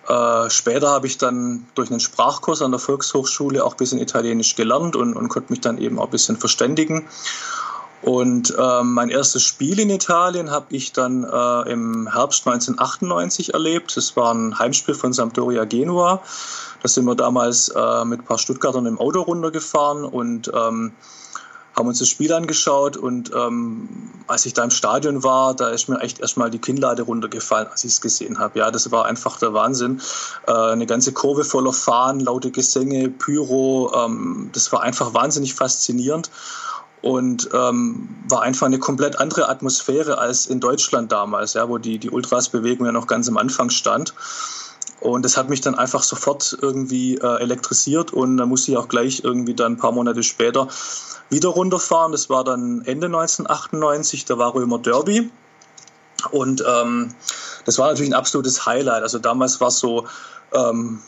[0.09, 4.55] Äh, später habe ich dann durch einen Sprachkurs an der Volkshochschule auch ein bisschen Italienisch
[4.55, 7.07] gelernt und, und konnte mich dann eben auch ein bisschen verständigen.
[8.01, 13.95] Und äh, mein erstes Spiel in Italien habe ich dann äh, im Herbst 1998 erlebt.
[13.97, 16.21] Das war ein Heimspiel von Sampdoria Genua.
[16.81, 20.93] Da sind wir damals äh, mit ein paar Stuttgartern im Auto runtergefahren und ähm,
[21.79, 23.89] haben uns das Spiel angeschaut und ähm,
[24.27, 27.83] als ich da im Stadion war, da ist mir echt erstmal die Kinnlade runtergefallen, als
[27.83, 28.59] ich es gesehen habe.
[28.59, 30.01] Ja, das war einfach der Wahnsinn.
[30.45, 36.29] Äh, eine ganze Kurve voller Fahnen, laute Gesänge, Pyro, ähm, das war einfach wahnsinnig faszinierend
[37.01, 41.97] und ähm, war einfach eine komplett andere Atmosphäre als in Deutschland damals, ja, wo die,
[41.97, 44.13] die Ultras-Bewegung ja noch ganz am Anfang stand.
[45.01, 48.89] Und das hat mich dann einfach sofort irgendwie äh, elektrisiert und da musste ich auch
[48.89, 50.67] gleich irgendwie dann ein paar Monate später
[51.29, 52.11] wieder runterfahren.
[52.11, 55.29] Das war dann Ende 1998, da war Römer Derby.
[56.31, 57.15] Und ähm,
[57.65, 59.03] das war natürlich ein absolutes Highlight.
[59.03, 60.05] Also damals war es so,
[60.53, 60.99] ähm,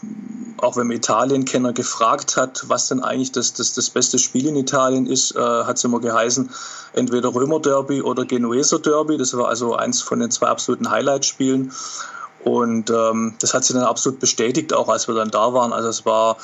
[0.58, 4.56] auch wenn man Italien-Kenner gefragt hat, was denn eigentlich das, das, das beste Spiel in
[4.56, 6.50] Italien ist, äh, hat es immer geheißen,
[6.94, 9.18] entweder Römer Derby oder Genueser Derby.
[9.18, 11.74] Das war also eins von den zwei absoluten Highlight-Spielen.
[12.44, 15.74] Und ähm, das hat sich dann absolut bestätigt, auch als wir dann da waren.
[15.74, 16.38] Also es war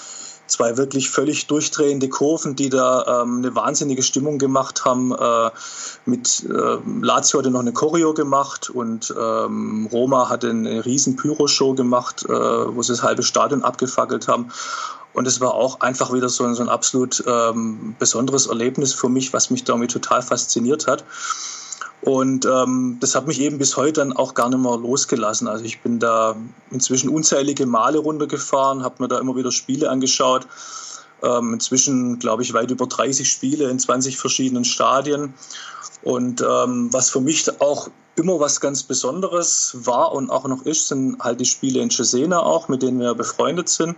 [0.47, 5.11] zwei wirklich völlig durchdrehende Kurven, die da ähm, eine wahnsinnige Stimmung gemacht haben.
[5.11, 5.51] Äh,
[6.05, 11.73] mit äh, Lazio hatte noch eine Choreo gemacht und ähm, Roma hatte eine riesen Pyro-Show
[11.73, 14.51] gemacht, äh, wo sie das halbe Stadion abgefackelt haben.
[15.13, 19.09] Und es war auch einfach wieder so ein, so ein absolut ähm, besonderes Erlebnis für
[19.09, 21.03] mich, was mich damit total fasziniert hat.
[22.01, 25.47] Und ähm, das hat mich eben bis heute dann auch gar nicht mehr losgelassen.
[25.47, 26.35] Also ich bin da
[26.69, 30.47] inzwischen unzählige Male runtergefahren, habe mir da immer wieder Spiele angeschaut.
[31.23, 35.33] Ähm, inzwischen, glaube ich, weit über 30 Spiele in 20 verschiedenen Stadien.
[36.03, 40.87] Und ähm, was für mich auch immer was ganz Besonderes war und auch noch ist,
[40.87, 43.95] sind halt die Spiele in Cesena auch, mit denen wir befreundet sind.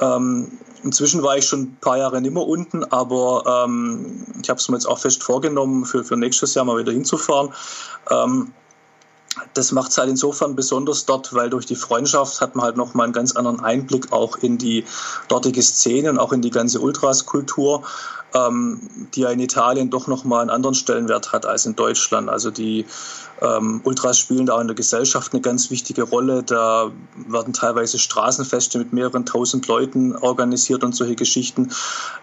[0.00, 4.58] Ähm, inzwischen war ich schon ein paar Jahre nicht mehr unten, aber ähm, ich habe
[4.58, 7.52] es mir jetzt auch fest vorgenommen, für, für nächstes Jahr mal wieder hinzufahren.
[8.10, 8.52] Ähm,
[9.54, 13.04] das macht es halt insofern besonders dort, weil durch die Freundschaft hat man halt nochmal
[13.04, 14.84] einen ganz anderen Einblick auch in die
[15.28, 17.84] dortige Szene und auch in die ganze Ultras-Kultur
[18.34, 18.80] ähm,
[19.14, 22.28] die ja in Italien doch nochmal einen anderen Stellenwert hat als in Deutschland.
[22.28, 22.86] Also die
[23.40, 26.42] ähm, Ultras spielen da auch in der Gesellschaft eine ganz wichtige Rolle.
[26.42, 26.90] Da
[27.26, 31.70] werden teilweise Straßenfeste mit mehreren tausend Leuten organisiert und solche Geschichten.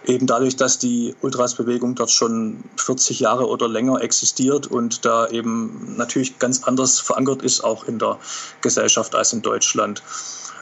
[0.06, 5.96] Eben dadurch, dass die Ultras-Bewegung dort schon 40 Jahre oder länger existiert und da eben
[5.98, 8.18] natürlich ganz anders verankert ist, auch in der
[8.62, 10.04] Gesellschaft als in Deutschland.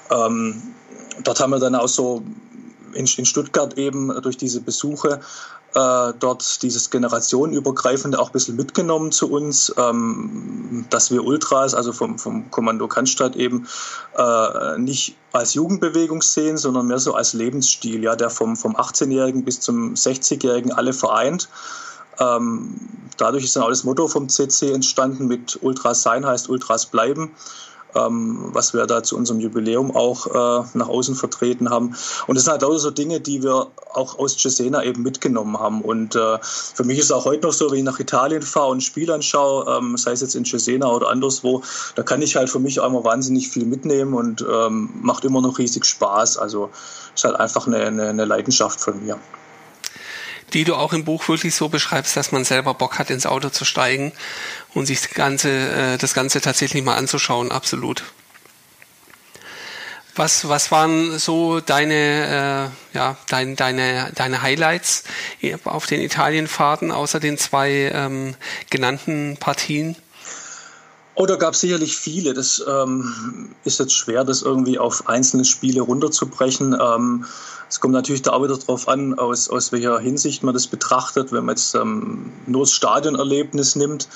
[0.10, 0.62] Ähm,
[1.24, 2.24] dort haben wir dann auch so
[2.96, 5.20] in, in Stuttgart eben durch diese Besuche
[5.76, 11.92] äh, dort dieses generationenübergreifende auch ein bisschen mitgenommen zu uns, ähm, dass wir Ultras, also
[11.92, 13.68] vom, vom Kommando Cannstatt eben
[14.18, 19.44] äh, nicht als Jugendbewegung sehen, sondern mehr so als Lebensstil, ja, der vom, vom 18-Jährigen
[19.44, 21.50] bis zum 60-Jährigen alle vereint.
[22.20, 22.80] Ähm,
[23.18, 27.36] dadurch ist dann auch das Motto vom CC entstanden mit Ultras sein heißt Ultras bleiben
[27.96, 31.96] was wir da zu unserem Jubiläum auch äh, nach außen vertreten haben.
[32.28, 35.82] Und das sind halt auch so Dinge, die wir auch aus Cesena eben mitgenommen haben.
[35.82, 38.70] Und äh, für mich ist es auch heute noch so, wenn ich nach Italien fahre
[38.70, 41.64] und ein Spiel anschaue, ähm, sei es jetzt in Cesena oder anderswo,
[41.96, 45.42] da kann ich halt für mich auch immer wahnsinnig viel mitnehmen und ähm, macht immer
[45.42, 46.38] noch riesig Spaß.
[46.38, 46.70] Also
[47.14, 49.18] ist halt einfach eine, eine, eine Leidenschaft von mir
[50.54, 53.50] die du auch im Buch wirklich so beschreibst, dass man selber Bock hat, ins Auto
[53.50, 54.14] zu steigen
[54.74, 58.04] und sich das Ganze, äh, das Ganze tatsächlich mal anzuschauen, absolut.
[60.18, 65.04] Was, was waren so deine, äh, ja, dein, deine, deine Highlights
[65.66, 68.36] auf den Italienfahrten außer den zwei ähm,
[68.70, 69.98] genannten Partien?
[71.16, 72.34] Oh, da gab es sicherlich viele.
[72.34, 76.78] Das ähm, ist jetzt schwer, das irgendwie auf einzelne Spiele runterzubrechen.
[76.80, 77.26] Ähm,
[77.68, 81.32] es kommt natürlich da auch wieder darauf an, aus, aus welcher Hinsicht man das betrachtet.
[81.32, 84.08] Wenn man jetzt ähm, nur das Stadionerlebnis nimmt,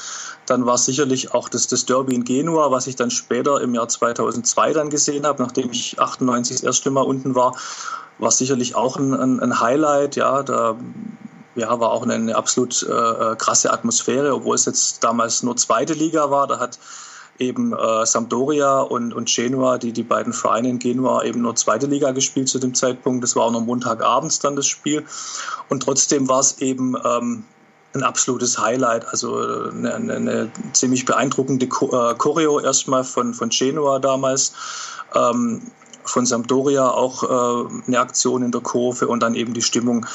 [0.45, 3.88] dann war sicherlich auch das, das Derby in Genua, was ich dann später im Jahr
[3.88, 7.56] 2002 dann gesehen habe, nachdem ich 98 das erste Mal unten war,
[8.20, 10.16] war sicherlich auch ein, ein, ein Highlight.
[10.16, 10.76] Ja, da
[11.56, 15.93] ja, war auch eine, eine absolut äh, krasse Atmosphäre, obwohl es jetzt damals nur zweite
[15.93, 16.47] Liga war.
[16.47, 16.78] Da hat
[17.40, 21.88] eben äh, Sampdoria und, und Genua, die, die beiden Vereine in Genua, eben nur zweite
[21.88, 23.24] Liga gespielt zu dem Zeitpunkt.
[23.24, 25.06] Das war auch noch Montagabends dann das Spiel.
[25.70, 27.44] Und trotzdem war es eben ähm,
[27.96, 29.08] ein absolutes Highlight.
[29.08, 34.54] Also äh, eine, eine, eine ziemlich beeindruckende äh, Choreo erstmal von, von Genua damals.
[35.16, 35.62] Ähm,
[36.06, 40.06] von Sampdoria auch äh, eine Aktion in der Kurve und dann eben die Stimmung,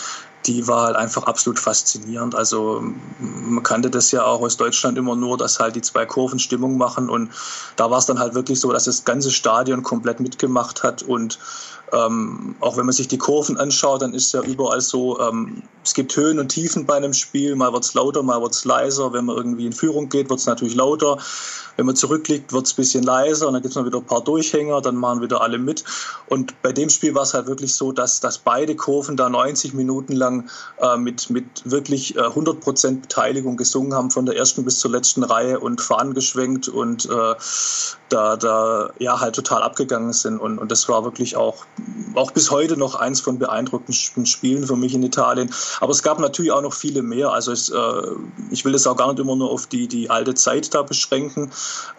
[0.46, 2.34] die war halt einfach absolut faszinierend.
[2.34, 2.82] Also
[3.18, 6.76] man kannte das ja auch aus Deutschland immer nur, dass halt die zwei Kurven Stimmung
[6.76, 7.30] machen und
[7.76, 11.38] da war es dann halt wirklich so, dass das ganze Stadion komplett mitgemacht hat und
[11.94, 15.94] ähm, auch wenn man sich die Kurven anschaut, dann ist ja überall so, ähm, es
[15.94, 19.12] gibt Höhen und Tiefen bei einem Spiel, mal wird es lauter, mal wird es leiser.
[19.12, 21.18] Wenn man irgendwie in Führung geht, wird es natürlich lauter.
[21.76, 24.06] Wenn man zurückliegt, wird es ein bisschen leiser und dann gibt es noch wieder ein
[24.06, 25.84] paar Durchhänger, dann machen wieder alle mit.
[26.28, 29.74] Und bei dem Spiel war es halt wirklich so, dass, dass beide Kurven da 90
[29.74, 30.48] Minuten lang
[30.80, 35.22] äh, mit, mit wirklich äh, 100% Beteiligung gesungen haben, von der ersten bis zur letzten
[35.22, 37.34] Reihe und Fahnen geschwenkt und äh,
[38.08, 40.38] da, da ja halt total abgegangen sind.
[40.38, 41.66] Und, und das war wirklich auch
[42.14, 45.50] auch bis heute noch eins von beeindruckenden Spielen für mich in Italien.
[45.80, 47.32] Aber es gab natürlich auch noch viele mehr.
[47.32, 48.02] Also es, äh,
[48.50, 51.50] ich will das auch gar nicht immer nur auf die, die alte Zeit da beschränken.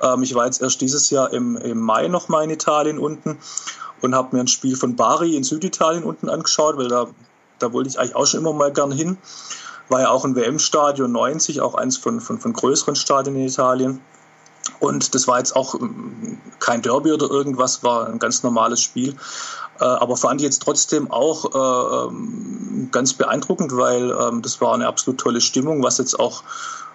[0.02, 3.38] Ähm, ich war jetzt erst dieses Jahr im, im Mai noch mal in Italien unten
[4.02, 7.08] und habe mir ein Spiel von Bari in Süditalien unten angeschaut, weil da,
[7.60, 9.18] da wollte ich eigentlich auch schon immer mal gern hin.
[9.90, 14.02] War ja auch ein WM-Stadion 90, auch eins von, von, von größeren Stadien in Italien.
[14.80, 19.16] Und das war jetzt auch ähm, kein Derby oder irgendwas, war ein ganz normales Spiel.
[19.80, 24.74] Äh, aber fand ich jetzt trotzdem auch äh, ähm, ganz beeindruckend, weil ähm, das war
[24.74, 26.44] eine absolut tolle Stimmung, was jetzt auch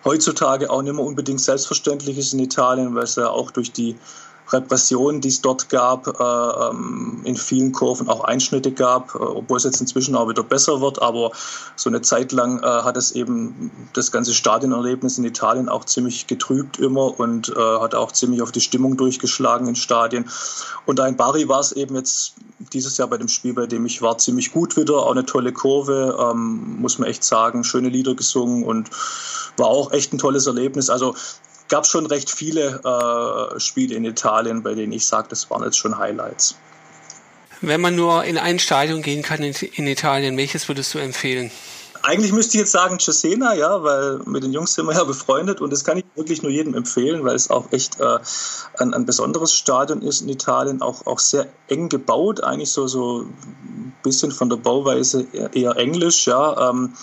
[0.04, 3.96] heutzutage auch nicht mehr unbedingt selbstverständlich ist in Italien, weil es ja auch durch die
[4.52, 9.56] Repression, die es dort gab, äh, ähm, in vielen Kurven auch Einschnitte gab, äh, obwohl
[9.56, 11.00] es jetzt inzwischen auch wieder besser wird.
[11.02, 11.32] Aber
[11.76, 16.26] so eine Zeit lang äh, hat es eben das ganze Stadionerlebnis in Italien auch ziemlich
[16.26, 20.28] getrübt immer und hat auch ziemlich auf die Stimmung durchgeschlagen in Stadien.
[20.86, 22.34] Und da in Bari war es eben jetzt
[22.72, 24.98] dieses Jahr bei dem Spiel, bei dem ich war, ziemlich gut wieder.
[24.98, 27.64] Auch eine tolle Kurve, ähm, muss man echt sagen.
[27.64, 28.90] Schöne Lieder gesungen und
[29.56, 30.90] war auch echt ein tolles Erlebnis.
[30.90, 31.14] Also
[31.70, 35.78] gab schon recht viele äh, Spiele in Italien, bei denen ich sage, das waren jetzt
[35.78, 36.56] schon Highlights.
[37.62, 41.50] Wenn man nur in ein Stadion gehen kann in, Italien, welches würdest du empfehlen?
[42.02, 45.60] Eigentlich müsste ich jetzt sagen Cesena, ja, weil mit den Jungs sind wir ja befreundet
[45.60, 48.18] und das kann ich wirklich nur jedem empfehlen, weil es auch echt äh,
[48.78, 53.20] ein, ein besonderes Stadion ist in Italien, auch, auch sehr eng gebaut, eigentlich so, so
[53.20, 56.70] ein bisschen von der Bauweise eher, eher englisch, ja.
[56.70, 56.94] Ähm,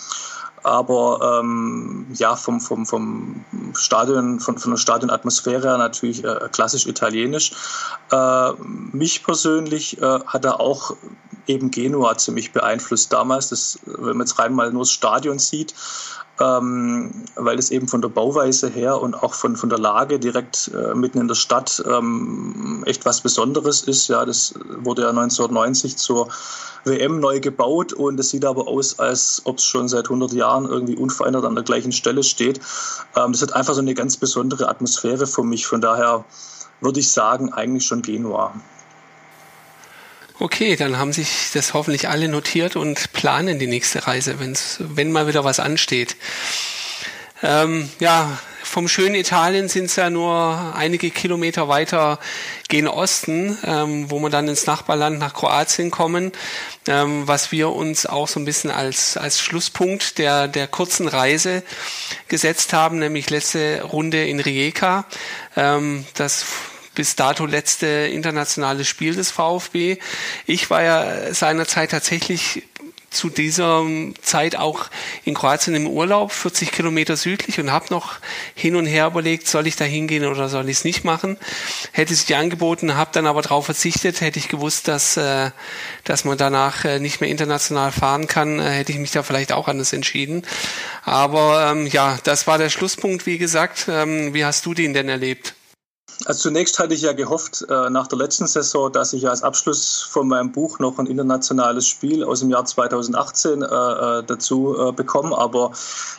[0.62, 3.44] aber ähm, ja, vom, vom, vom
[3.74, 7.52] Stadion, von, von der Stadionatmosphäre natürlich äh, klassisch italienisch.
[8.10, 8.52] Äh,
[8.92, 10.96] mich persönlich äh, hat er auch
[11.46, 15.74] eben Genua ziemlich beeinflusst damals, das, wenn man jetzt rein mal nur das Stadion sieht,
[16.40, 20.70] ähm, weil es eben von der Bauweise her und auch von, von der Lage direkt
[20.74, 24.08] äh, mitten in der Stadt ähm, echt was Besonderes ist.
[24.08, 26.28] Ja, das wurde ja 1990 zur
[26.84, 30.66] WM neu gebaut und es sieht aber aus, als ob es schon seit 100 Jahren
[30.66, 32.60] irgendwie unverändert an der gleichen Stelle steht.
[33.16, 35.66] Ähm, das hat einfach so eine ganz besondere Atmosphäre für mich.
[35.66, 36.24] Von daher
[36.80, 38.52] würde ich sagen, eigentlich schon Genua.
[40.40, 45.10] Okay, dann haben sich das hoffentlich alle notiert und planen die nächste Reise, wenn's, wenn
[45.10, 46.14] mal wieder was ansteht.
[47.42, 52.20] Ähm, ja, vom schönen Italien sind es ja nur einige Kilometer weiter
[52.68, 56.30] gen Osten, ähm, wo wir dann ins Nachbarland nach Kroatien kommen,
[56.86, 61.64] ähm, was wir uns auch so ein bisschen als, als Schlusspunkt der, der kurzen Reise
[62.28, 65.04] gesetzt haben, nämlich letzte Runde in Rijeka.
[65.56, 66.44] Ähm, das
[66.98, 69.98] bis dato letzte internationale Spiel des VfB.
[70.46, 72.64] Ich war ja seinerzeit tatsächlich
[73.08, 73.86] zu dieser
[74.20, 74.86] Zeit auch
[75.24, 78.16] in Kroatien im Urlaub, 40 Kilometer südlich und habe noch
[78.56, 81.36] hin und her überlegt, soll ich da hingehen oder soll ich es nicht machen.
[81.92, 84.20] Hätte sich angeboten, habe dann aber darauf verzichtet.
[84.20, 85.52] Hätte ich gewusst, dass, äh,
[86.02, 89.52] dass man danach äh, nicht mehr international fahren kann, äh, hätte ich mich da vielleicht
[89.52, 90.42] auch anders entschieden.
[91.04, 93.86] Aber ähm, ja, das war der Schlusspunkt, wie gesagt.
[93.88, 95.54] Ähm, wie hast du den denn erlebt?
[96.24, 100.02] Also zunächst hatte ich ja gehofft äh, nach der letzten Saison, dass ich als Abschluss
[100.02, 105.38] von meinem Buch noch ein internationales Spiel aus dem Jahr 2018 äh, äh, dazu bekomme,
[105.38, 105.70] aber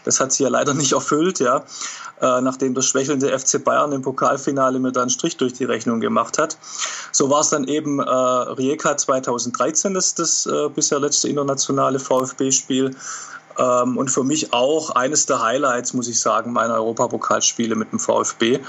[0.06, 1.64] das hat sich ja leider nicht erfüllt, ja,
[2.22, 6.38] nachdem der schwächelnde FC Bayern im Pokalfinale mir da einen Strich durch die Rechnung gemacht
[6.38, 6.58] hat.
[7.12, 12.96] So war es dann eben Rijeka 2013, das, das bisher letzte internationale VfB-Spiel.
[13.60, 18.00] Ähm, und für mich auch eines der Highlights, muss ich sagen, meiner Europapokalspiele mit dem
[18.00, 18.60] VfB.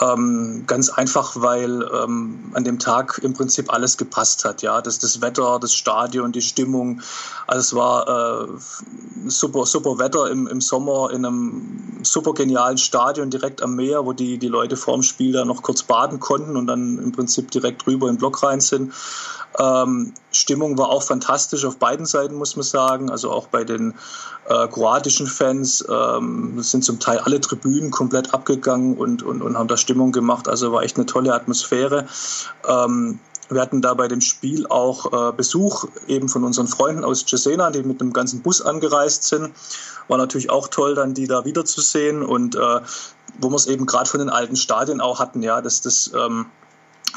[0.00, 4.62] Ähm, ganz einfach, weil ähm, an dem Tag im Prinzip alles gepasst hat.
[4.62, 7.00] Ja, das, das Wetter, das Stadion, die Stimmung.
[7.48, 8.48] Also es war äh,
[9.26, 14.12] super, super Wetter im, im Sommer in einem super genialen Stadion direkt am Meer, wo
[14.12, 17.86] die, die Leute vorm Spiel dann noch kurz baden konnten und dann im Prinzip direkt
[17.86, 18.92] rüber in den Block rein sind.
[19.60, 23.10] Ähm, Stimmung war auch fantastisch auf beiden Seiten, muss man sagen.
[23.10, 23.94] Also auch bei den
[24.48, 29.68] äh, kroatischen Fans ähm, sind zum Teil alle Tribünen komplett abgegangen und, und, und haben
[29.68, 30.48] da Stimmung gemacht.
[30.48, 32.06] Also war echt eine tolle Atmosphäre.
[32.66, 37.24] Ähm, wir hatten da bei dem Spiel auch äh, Besuch eben von unseren Freunden aus
[37.26, 39.52] Cesena, die mit einem ganzen Bus angereist sind.
[40.08, 42.80] War natürlich auch toll, dann die da wiederzusehen und äh,
[43.38, 46.46] wo wir es eben gerade von den alten Stadien auch hatten, ja, dass das ähm,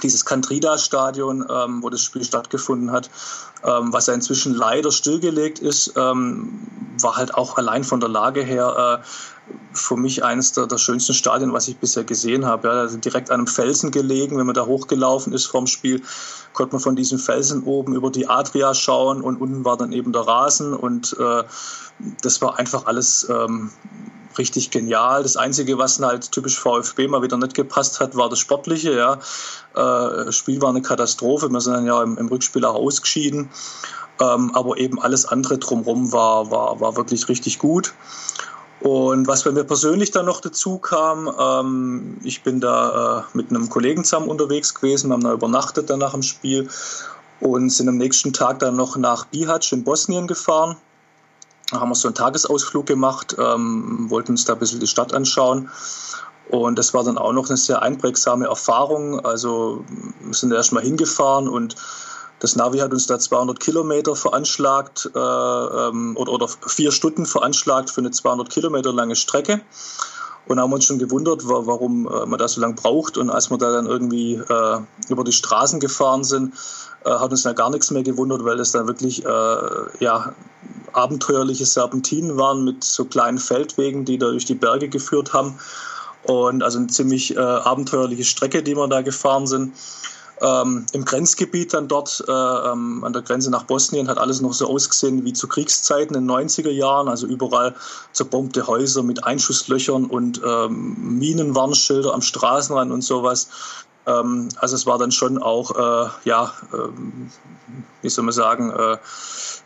[0.04, 3.10] dieses Cantrida-Stadion, ähm, wo das Spiel stattgefunden hat,
[3.64, 6.68] ähm, was ja inzwischen leider stillgelegt ist, ähm,
[7.02, 9.06] war halt auch allein von der Lage her äh,
[9.74, 12.68] für mich eines der, der, schönsten Stadien, was ich bisher gesehen habe.
[12.68, 16.02] Ja, also direkt an einem Felsen gelegen, wenn man da hochgelaufen ist vorm Spiel,
[16.54, 20.14] konnte man von diesem Felsen oben über die Adria schauen und unten war dann eben
[20.14, 21.44] der Rasen und äh,
[22.22, 23.72] das war einfach alles ähm,
[24.38, 25.24] richtig genial.
[25.24, 28.94] Das Einzige, was halt typisch VfB mal wieder nicht gepasst hat, war das Sportliche.
[28.94, 29.14] Ja.
[29.74, 31.50] Äh, das Spiel war eine Katastrophe.
[31.50, 33.50] Wir sind dann ja im, im Rückspiel auch ausgeschieden.
[34.20, 37.94] Ähm, aber eben alles andere drumherum war, war, war wirklich richtig gut.
[38.80, 43.50] Und was bei mir persönlich dann noch dazu kam, ähm, ich bin da äh, mit
[43.50, 46.68] einem Kollegen zusammen unterwegs gewesen, haben da übernachtet dann nach dem Spiel
[47.40, 50.76] und sind am nächsten Tag dann noch nach Bihać in Bosnien gefahren.
[51.72, 55.14] Da haben wir so einen Tagesausflug gemacht, ähm, wollten uns da ein bisschen die Stadt
[55.14, 55.70] anschauen.
[56.50, 59.26] Und das war dann auch noch eine sehr einprägsame Erfahrung.
[59.26, 59.86] Also
[60.22, 61.76] wir sind erst mal hingefahren und
[62.44, 67.90] das Navi hat uns da 200 Kilometer veranschlagt äh, ähm, oder, oder vier Stunden veranschlagt
[67.90, 69.62] für eine 200 Kilometer lange Strecke.
[70.46, 73.18] Und haben uns schon gewundert, warum äh, man da so lange braucht.
[73.18, 76.54] Und als wir da dann irgendwie äh, über die Straßen gefahren sind,
[77.06, 80.34] äh, hat uns da gar nichts mehr gewundert, weil es dann wirklich äh, ja,
[80.92, 85.58] abenteuerliche Serpentinen waren mit so kleinen Feldwegen, die da durch die Berge geführt haben.
[86.24, 89.76] Und also eine ziemlich äh, abenteuerliche Strecke, die wir da gefahren sind.
[90.44, 94.52] Ähm, Im Grenzgebiet dann dort äh, ähm, an der Grenze nach Bosnien hat alles noch
[94.52, 97.08] so ausgesehen wie zu Kriegszeiten in den 90er Jahren.
[97.08, 97.74] Also überall
[98.12, 103.48] zerbombte Häuser mit Einschusslöchern und ähm, Minenwarnschilder am Straßenrand und sowas.
[104.06, 107.32] Ähm, also es war dann schon auch, äh, ja, ähm,
[108.02, 108.98] wie soll man sagen, äh,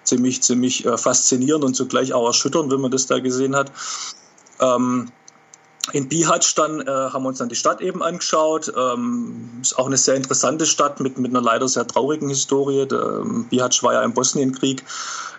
[0.03, 3.71] ziemlich, ziemlich äh, faszinierend und zugleich auch erschütternd, wenn man das da gesehen hat.
[4.59, 5.11] Ähm,
[5.93, 8.71] in Bihać dann äh, haben wir uns dann die Stadt eben angeschaut.
[8.75, 12.85] Ähm, ist auch eine sehr interessante Stadt mit, mit einer leider sehr traurigen Historie.
[12.85, 14.83] Der, ähm, Bihać war ja im Bosnienkrieg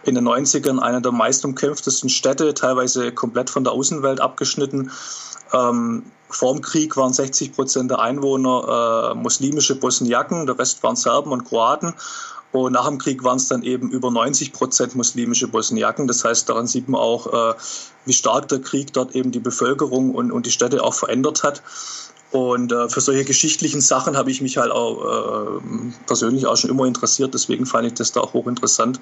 [0.04, 4.90] in den 90ern eine der meistumkämpftesten Städte, teilweise komplett von der Außenwelt abgeschnitten.
[5.52, 10.96] Ähm, vor dem Krieg waren 60 Prozent der Einwohner äh, muslimische Bosniaken, der Rest waren
[10.96, 11.94] Serben und Kroaten.
[12.52, 16.06] Und nach dem Krieg waren es dann eben über 90 Prozent muslimische Bosniaken.
[16.06, 17.54] Das heißt, daran sieht man auch, äh,
[18.06, 21.62] wie stark der Krieg dort eben die Bevölkerung und, und die Städte auch verändert hat.
[22.30, 25.60] Und äh, für solche geschichtlichen Sachen habe ich mich halt auch äh,
[26.06, 27.34] persönlich auch schon immer interessiert.
[27.34, 29.00] Deswegen fand ich das da auch hochinteressant.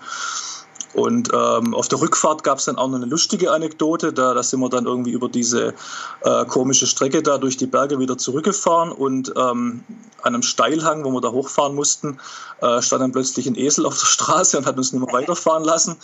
[0.94, 4.12] Und ähm, auf der Rückfahrt gab es dann auch noch eine lustige Anekdote.
[4.12, 5.74] Da, da sind wir dann irgendwie über diese
[6.22, 9.84] äh, komische Strecke da durch die Berge wieder zurückgefahren und ähm,
[10.22, 12.18] an einem Steilhang, wo wir da hochfahren mussten,
[12.60, 15.64] äh, stand dann plötzlich ein Esel auf der Straße und hat uns nicht mehr weiterfahren
[15.64, 15.96] lassen.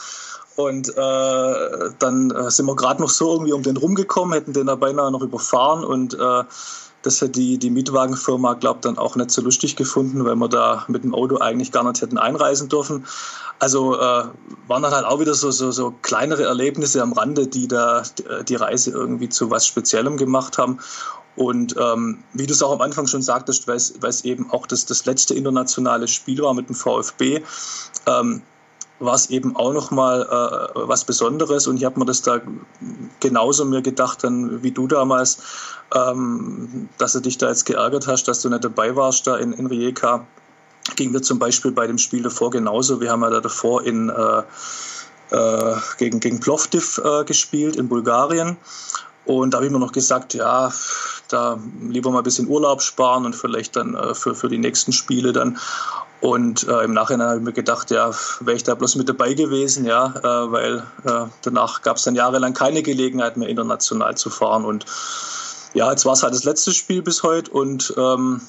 [0.56, 4.66] Und äh, dann äh, sind wir gerade noch so irgendwie um den rumgekommen, hätten den
[4.66, 6.44] da beinahe noch überfahren und äh,
[7.02, 10.84] das hat die, die Mietwagenfirma, glaubt dann auch nicht so lustig gefunden, weil wir da
[10.88, 13.04] mit dem Auto eigentlich gar nicht hätten einreisen dürfen.
[13.58, 14.24] Also äh,
[14.68, 18.02] waren dann halt auch wieder so, so, so kleinere Erlebnisse am Rande, die da
[18.48, 20.78] die Reise irgendwie zu was Speziellem gemacht haben.
[21.34, 24.84] Und ähm, wie du es auch am Anfang schon sagtest, weil es eben auch das,
[24.84, 27.42] das letzte internationale Spiel war mit dem VfB,
[28.06, 28.42] ähm,
[29.04, 32.40] war es eben auch nochmal äh, was Besonderes und ich habe mir das da
[33.20, 35.38] genauso mir gedacht dann wie du damals,
[35.94, 39.52] ähm, dass du dich da jetzt geärgert hast, dass du nicht dabei warst da in,
[39.52, 40.26] in Rijeka.
[40.96, 43.00] Ging mir zum Beispiel bei dem Spiel davor genauso.
[43.00, 44.42] Wir haben ja da davor in äh,
[45.30, 48.56] äh, gegen, gegen Plovdiv äh, gespielt in Bulgarien.
[49.24, 50.72] Und da habe ich mir noch gesagt, ja,
[51.28, 54.92] da lieber mal ein bisschen Urlaub sparen und vielleicht dann äh, für, für die nächsten
[54.92, 55.58] Spiele dann.
[56.22, 59.34] Und äh, im Nachhinein habe ich mir gedacht, ja, wäre ich da bloß mit dabei
[59.34, 64.30] gewesen, ja, äh, weil äh, danach gab es dann jahrelang keine Gelegenheit mehr international zu
[64.30, 64.64] fahren.
[64.64, 64.86] Und
[65.74, 68.40] ja, jetzt war es halt das letzte Spiel bis heute und ähm,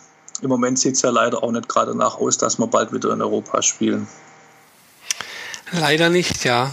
[0.44, 3.12] im Moment sieht es ja leider auch nicht gerade nach aus, dass wir bald wieder
[3.12, 4.08] in Europa spielen.
[5.72, 6.70] Leider nicht, ja.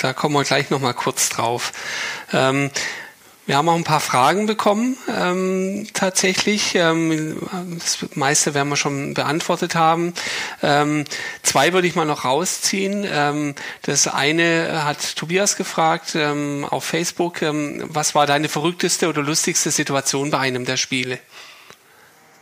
[0.00, 1.70] Da kommen wir gleich nochmal kurz drauf.
[2.32, 2.72] Ähm,
[3.46, 6.74] wir haben auch ein paar Fragen bekommen, ähm, tatsächlich.
[6.74, 7.36] Ähm,
[7.78, 10.14] das meiste werden wir schon beantwortet haben.
[10.62, 11.04] Ähm,
[11.42, 13.04] zwei würde ich mal noch rausziehen.
[13.10, 17.42] Ähm, das eine hat Tobias gefragt ähm, auf Facebook.
[17.42, 21.18] Ähm, was war deine verrückteste oder lustigste Situation bei einem der Spiele?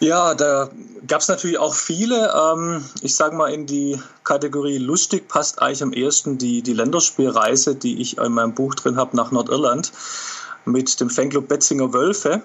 [0.01, 0.71] Ja, da
[1.07, 2.33] gab es natürlich auch viele.
[2.33, 7.75] Ähm, ich sage mal, in die Kategorie lustig passt eigentlich am ehesten die, die Länderspielreise,
[7.75, 9.91] die ich in meinem Buch drin habe nach Nordirland
[10.65, 12.43] mit dem Fanclub Betzinger Wölfe.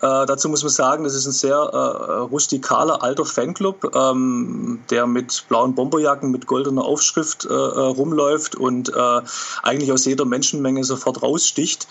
[0.00, 5.08] Äh, dazu muss man sagen, das ist ein sehr äh, rustikaler alter Fanclub, ähm, der
[5.08, 9.20] mit blauen Bomberjacken mit goldener Aufschrift äh, äh rumläuft und äh,
[9.64, 11.88] eigentlich aus jeder Menschenmenge sofort raussticht.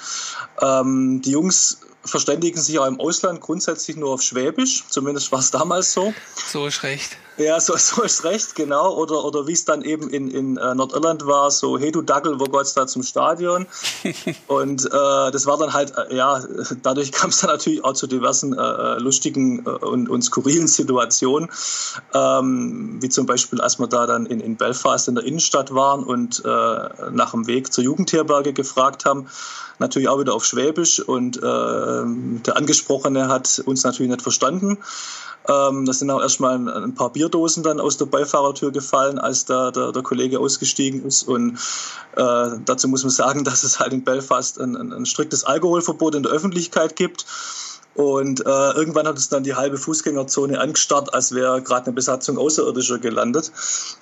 [0.62, 4.86] Ähm, die Jungs verständigen sich auch im Ausland grundsätzlich nur auf Schwäbisch.
[4.88, 6.14] Zumindest war es damals so.
[6.50, 7.18] So ist recht.
[7.38, 8.96] Ja, so, so ist recht, genau.
[8.96, 12.40] Oder, oder wie es dann eben in, in uh, Nordirland war, so, hey du Dackel,
[12.40, 13.68] wo geht's da zum Stadion?
[14.48, 14.90] und äh,
[15.32, 16.44] das war dann halt, äh, ja,
[16.82, 21.50] dadurch kam es dann natürlich auch zu diversen äh, lustigen äh, und, und skurrilen Situationen.
[22.14, 26.04] Ähm, wie zum Beispiel, als wir da dann in, in Belfast in der Innenstadt waren
[26.04, 26.50] und äh,
[27.12, 29.28] nach dem Weg zur Jugendherberge gefragt haben,
[29.80, 34.80] natürlich auch wieder auf Schwäbisch und äh, der Angesprochene hat uns natürlich nicht verstanden.
[35.48, 39.46] Ähm, da sind auch erstmal ein, ein, paar Bierdosen dann aus der Beifahrertür gefallen, als
[39.46, 41.24] da der, der Kollege ausgestiegen ist.
[41.24, 41.58] Und
[42.16, 46.16] äh, dazu muss man sagen, dass es halt in Belfast ein, ein, ein striktes Alkoholverbot
[46.16, 47.26] in der Öffentlichkeit gibt.
[47.98, 52.38] Und äh, irgendwann hat es dann die halbe Fußgängerzone angestarrt, als wäre gerade eine Besatzung
[52.38, 53.52] Außerirdischer gelandet.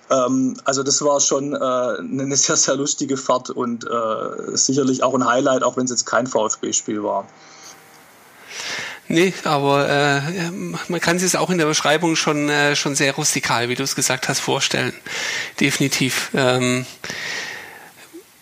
[0.10, 5.14] Ähm, also das war schon äh, eine sehr, sehr lustige Fahrt und äh, sicherlich auch
[5.14, 7.26] ein Highlight, auch wenn es jetzt kein VfB-Spiel war.
[9.08, 10.52] Nee, aber äh,
[10.88, 13.84] man kann sich es auch in der Beschreibung schon, äh, schon sehr rustikal, wie du
[13.84, 14.94] es gesagt hast, vorstellen.
[15.60, 16.32] Definitiv.
[16.34, 16.86] Ähm,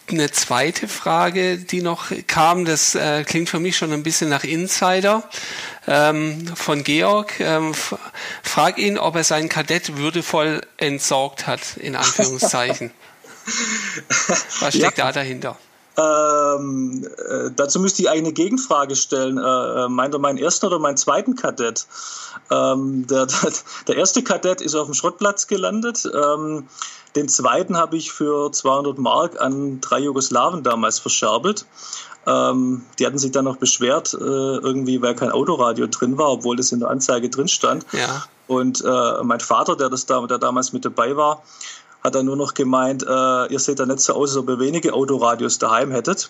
[0.09, 4.43] eine zweite Frage, die noch kam, das äh, klingt für mich schon ein bisschen nach
[4.43, 5.28] Insider
[5.88, 7.39] ähm, von Georg.
[7.39, 7.74] Ähm,
[8.41, 12.91] frag ihn, ob er seinen Kadett würdevoll entsorgt hat, in Anführungszeichen.
[14.59, 15.05] Was steckt ja.
[15.05, 15.57] da dahinter?
[15.96, 19.38] Ähm, äh, dazu müsste ich eine Gegenfrage stellen.
[19.38, 19.41] Äh,
[19.86, 21.86] äh, meint er meinen ersten oder meinen zweiten Kadett?
[22.50, 23.52] Ähm, der, der,
[23.88, 26.10] der, erste Kadett ist auf dem Schrottplatz gelandet.
[26.12, 26.68] Ähm,
[27.16, 31.66] den zweiten habe ich für 200 Mark an drei Jugoslawen damals verscherbelt.
[32.26, 36.56] Ähm, die hatten sich dann noch beschwert, äh, irgendwie, weil kein Autoradio drin war, obwohl
[36.56, 37.86] das in der Anzeige drin stand.
[37.91, 38.24] Ja.
[38.48, 41.44] Und äh, mein Vater, der das da, der damals mit dabei war,
[42.04, 44.60] hat dann nur noch gemeint, äh, ihr seht da nicht so aus, als ob ihr
[44.60, 46.30] wenige Autoradios daheim hättet.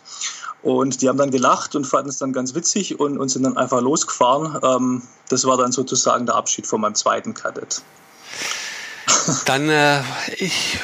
[0.61, 3.57] Und die haben dann gelacht und fanden es dann ganz witzig und, und sind dann
[3.57, 4.59] einfach losgefahren.
[4.63, 7.81] Ähm, das war dann sozusagen der Abschied von meinem zweiten Kadett.
[9.45, 10.01] Dann, äh,
[10.37, 10.79] ich,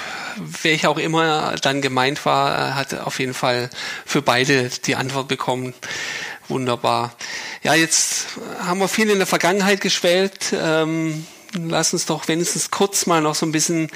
[0.63, 3.69] ich auch immer dann gemeint war, äh, hat auf jeden Fall
[4.05, 5.73] für beide die Antwort bekommen.
[6.47, 7.13] Wunderbar.
[7.63, 8.27] Ja, jetzt
[8.65, 10.53] haben wir viel in der Vergangenheit geschwellt.
[10.53, 13.89] Ähm, lass uns doch wenigstens kurz mal noch so ein bisschen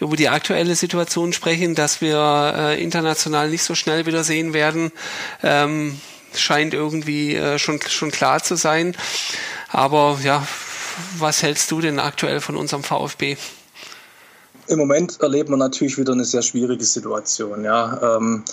[0.00, 4.92] über die aktuelle Situation sprechen, dass wir äh, international nicht so schnell wieder sehen werden.
[5.42, 6.00] Ähm,
[6.34, 8.94] scheint irgendwie äh, schon, schon klar zu sein.
[9.70, 10.46] Aber ja,
[11.18, 13.36] was hältst du denn aktuell von unserem VfB?
[14.66, 17.64] Im Moment erlebt man natürlich wieder eine sehr schwierige Situation.
[17.64, 18.16] Ja.
[18.16, 18.44] Ähm,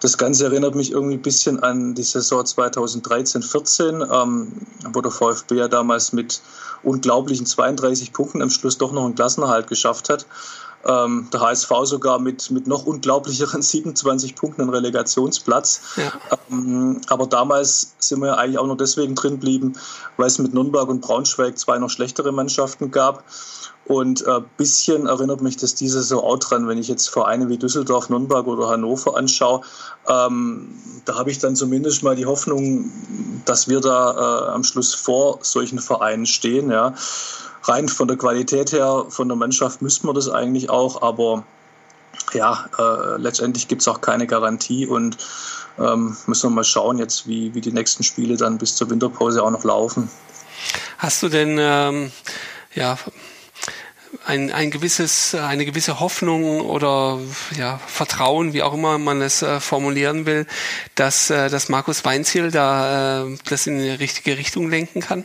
[0.00, 4.52] das Ganze erinnert mich irgendwie ein bisschen an die Saison 2013-14, ähm,
[4.92, 6.42] wo der VfB ja damals mit
[6.84, 10.26] unglaublichen 32 Punkten am Schluss doch noch einen Klassenerhalt geschafft hat.
[10.86, 15.80] Ähm, der HSV sogar mit, mit noch unglaublicheren 27 Punkten einen Relegationsplatz.
[15.96, 16.12] Ja.
[16.50, 19.74] Ähm, aber damals sind wir ja eigentlich auch nur deswegen drin geblieben,
[20.18, 23.24] weil es mit Nürnberg und Braunschweig zwei noch schlechtere Mannschaften gab.
[23.86, 27.48] Und ein äh, bisschen erinnert mich das diese so auch dran, wenn ich jetzt Vereine
[27.48, 29.60] wie Düsseldorf, Nürnberg oder Hannover anschaue.
[30.08, 30.68] Ähm,
[31.04, 32.90] da habe ich dann zumindest mal die Hoffnung,
[33.44, 36.70] dass wir da äh, am Schluss vor solchen Vereinen stehen.
[36.70, 36.94] Ja.
[37.64, 41.44] Rein von der Qualität her, von der Mannschaft müssten wir das eigentlich auch, aber
[42.32, 45.16] ja, äh, letztendlich gibt es auch keine Garantie und
[45.78, 49.42] ähm, müssen wir mal schauen jetzt, wie, wie die nächsten Spiele dann bis zur Winterpause
[49.42, 50.08] auch noch laufen.
[50.98, 52.12] Hast du denn ähm,
[52.74, 52.96] ja
[54.26, 57.20] ein, ein gewisses, eine gewisse Hoffnung oder
[57.56, 60.46] ja, Vertrauen, wie auch immer man es äh, formulieren will,
[60.94, 65.24] dass, äh, dass Markus Weinziel da äh, das in die richtige Richtung lenken kann?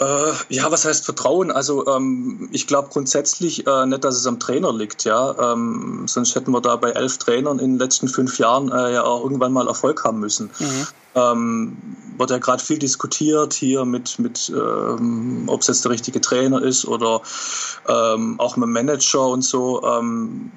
[0.00, 1.50] Äh, ja, was heißt Vertrauen?
[1.50, 5.52] Also ähm, ich glaube grundsätzlich äh, nicht, dass es am Trainer liegt, ja.
[5.52, 9.04] Ähm, sonst hätten wir da bei elf Trainern in den letzten fünf Jahren äh, ja
[9.04, 10.50] auch irgendwann mal Erfolg haben müssen.
[10.58, 10.86] Mhm.
[11.14, 11.76] Ähm,
[12.16, 16.62] wird ja gerade viel diskutiert hier mit, mit ähm, ob es jetzt der richtige Trainer
[16.62, 17.20] ist oder
[17.86, 19.82] ähm, auch mit dem Manager und so.
[19.84, 20.50] Ähm,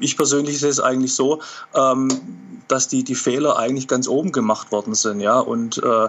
[0.00, 1.40] ich persönlich sehe es eigentlich so,
[1.74, 2.08] ähm,
[2.66, 5.38] dass die, die Fehler eigentlich ganz oben gemacht worden sind, ja.
[5.38, 6.08] Und äh,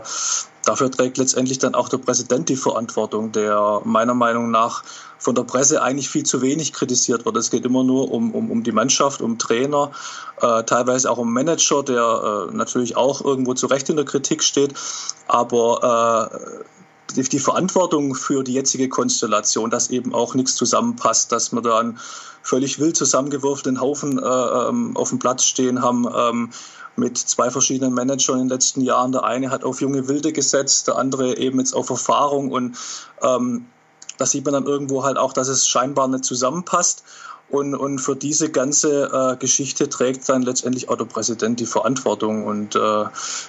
[0.66, 4.84] dafür trägt letztendlich dann auch der Präsident die Verantwortung, der meiner Meinung nach
[5.18, 7.38] von der Presse eigentlich viel zu wenig kritisiert wird.
[7.38, 9.91] Es geht immer nur um, um, um die Mannschaft, um Trainer,
[10.41, 14.43] äh, teilweise auch um Manager, der äh, natürlich auch irgendwo zu Recht in der Kritik
[14.43, 14.74] steht.
[15.28, 21.51] Aber äh, die, die Verantwortung für die jetzige Konstellation, dass eben auch nichts zusammenpasst, dass
[21.51, 21.99] wir da einen
[22.43, 26.49] völlig wild zusammengewürften Haufen äh, ähm, auf dem Platz stehen haben, ähm,
[26.95, 29.11] mit zwei verschiedenen Managern in den letzten Jahren.
[29.11, 32.77] Der eine hat auf junge Wilde gesetzt, der andere eben jetzt auf Erfahrung und
[33.21, 33.65] ähm,
[34.22, 37.03] da sieht man dann irgendwo halt auch, dass es scheinbar nicht zusammenpasst.
[37.49, 42.45] Und, und für diese ganze äh, Geschichte trägt dann letztendlich auch der Präsident die Verantwortung.
[42.45, 43.05] Und äh,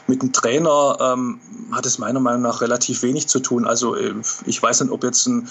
[0.09, 3.67] mit dem Trainer ähm, hat es meiner Meinung nach relativ wenig zu tun.
[3.67, 4.15] Also äh,
[4.47, 5.47] ich weiß nicht, ob jetzt ein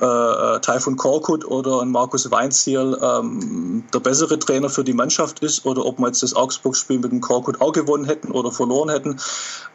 [0.00, 5.40] äh, äh, von Korkut oder ein Markus Weinziel ähm, der bessere Trainer für die Mannschaft
[5.40, 8.88] ist oder ob wir jetzt das Augsburg-Spiel mit dem Korkut auch gewonnen hätten oder verloren
[8.88, 9.20] hätten.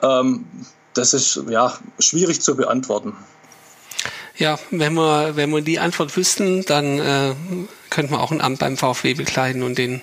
[0.02, 0.48] Ähm,
[0.96, 3.16] das ist ja schwierig zu beantworten.
[4.38, 7.34] Ja, wenn wir, wenn wir die Antwort wüssten, dann äh,
[7.90, 10.02] könnte man auch ein Amt beim VfW bekleiden und den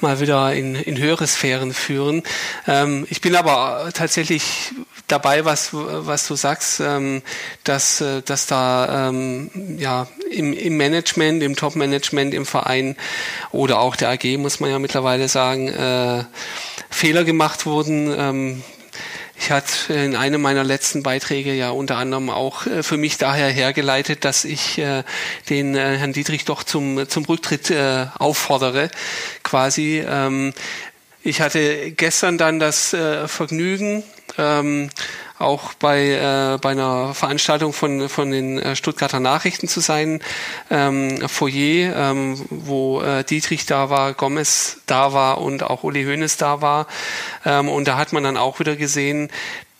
[0.00, 2.22] mal wieder in, in höhere Sphären führen.
[2.66, 4.72] Ähm, ich bin aber tatsächlich
[5.08, 7.22] dabei, was, was du sagst, ähm,
[7.64, 12.96] dass, äh, dass da ähm, ja, im, im Management, im Top-Management, im Verein
[13.50, 16.24] oder auch der AG, muss man ja mittlerweile sagen, äh,
[16.90, 18.14] Fehler gemacht wurden.
[18.16, 18.62] Ähm,
[19.36, 23.48] ich hatte in einem meiner letzten Beiträge ja unter anderem auch äh, für mich daher
[23.48, 25.02] hergeleitet, dass ich äh,
[25.50, 27.72] den äh, Herrn Dietrich doch zum, zum Rücktritt
[28.18, 28.90] auffordere,
[29.42, 30.04] quasi.
[30.06, 30.52] Ähm,
[31.22, 32.94] ich hatte gestern dann das
[33.26, 34.04] Vergnügen,
[34.36, 34.90] ähm,
[35.38, 40.20] auch bei, äh, bei einer Veranstaltung von, von den äh, Stuttgarter Nachrichten zu sein,
[40.70, 46.36] ähm, Foyer, ähm, wo äh, Dietrich da war, Gomez da war und auch Uli Hoeneß
[46.36, 46.86] da war.
[47.44, 49.28] Ähm, und da hat man dann auch wieder gesehen,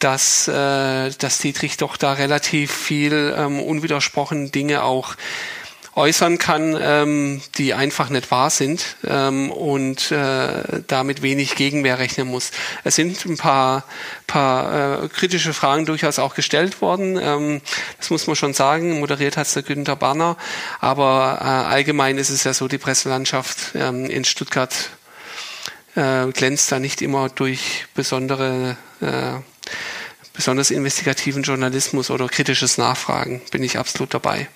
[0.01, 5.15] dass, äh, dass Dietrich doch da relativ viel ähm, unwidersprochen Dinge auch
[5.97, 12.29] äußern kann, ähm, die einfach nicht wahr sind ähm, und äh, damit wenig Gegenwehr rechnen
[12.29, 12.51] muss.
[12.83, 13.85] Es sind ein paar,
[14.27, 17.19] paar äh, kritische Fragen durchaus auch gestellt worden.
[17.21, 17.61] Ähm,
[17.99, 18.99] das muss man schon sagen.
[18.99, 20.37] Moderiert hat es der Günther Barner.
[20.81, 24.91] Aber äh, allgemein ist es ja so, die Presselandschaft ähm, in Stuttgart
[25.95, 29.41] äh, glänzt da nicht immer durch besondere äh,
[30.33, 33.41] besonders investigativen Journalismus oder kritisches Nachfragen.
[33.53, 34.49] Bin ich absolut dabei.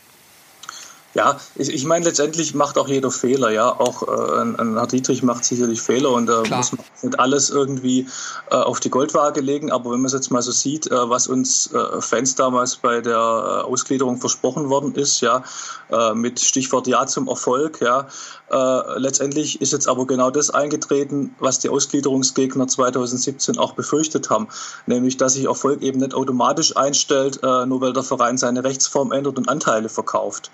[1.14, 3.70] Ja, ich, ich meine, letztendlich macht auch jeder Fehler, ja.
[3.70, 7.18] Auch äh, ein, ein Herr Dietrich macht sicherlich Fehler und da äh, muss man nicht
[7.18, 8.06] alles irgendwie
[8.50, 9.72] äh, auf die Goldwaage legen.
[9.72, 13.00] Aber wenn man es jetzt mal so sieht, äh, was uns äh, Fans damals bei
[13.00, 15.42] der äh, Ausgliederung versprochen worden ist, ja,
[15.90, 18.06] äh, mit Stichwort Ja zum Erfolg, ja,
[18.50, 24.48] äh, letztendlich ist jetzt aber genau das eingetreten, was die Ausgliederungsgegner 2017 auch befürchtet haben,
[24.86, 29.12] nämlich dass sich Erfolg eben nicht automatisch einstellt, äh, nur weil der Verein seine Rechtsform
[29.12, 30.50] ändert und Anteile verkauft.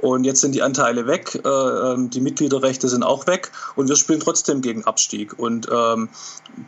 [0.00, 3.96] Und jetzt sind die Anteile weg, äh, ähm, die Mitgliederrechte sind auch weg und wir
[3.96, 5.38] spielen trotzdem gegen Abstieg.
[5.38, 6.08] Und ähm,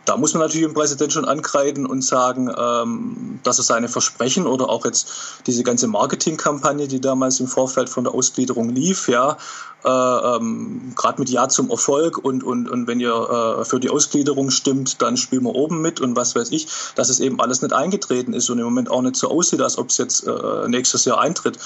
[0.05, 4.47] da muss man natürlich dem Präsident schon ankreiden und sagen, ähm, dass er seine Versprechen
[4.47, 5.09] oder auch jetzt
[5.47, 9.39] diese ganze Marketingkampagne, die damals im Vorfeld von der Ausgliederung lief, ja,
[9.85, 13.91] äh, ähm, gerade mit Ja zum Erfolg und, und, und wenn ihr äh, für die
[13.91, 17.63] Ausgliederung stimmt, dann spielen wir oben mit und was weiß ich, dass es eben alles
[17.63, 20.69] nicht eingetreten ist und im Moment auch nicht so aussieht, als ob es jetzt äh,
[20.69, 21.59] nächstes Jahr eintritt.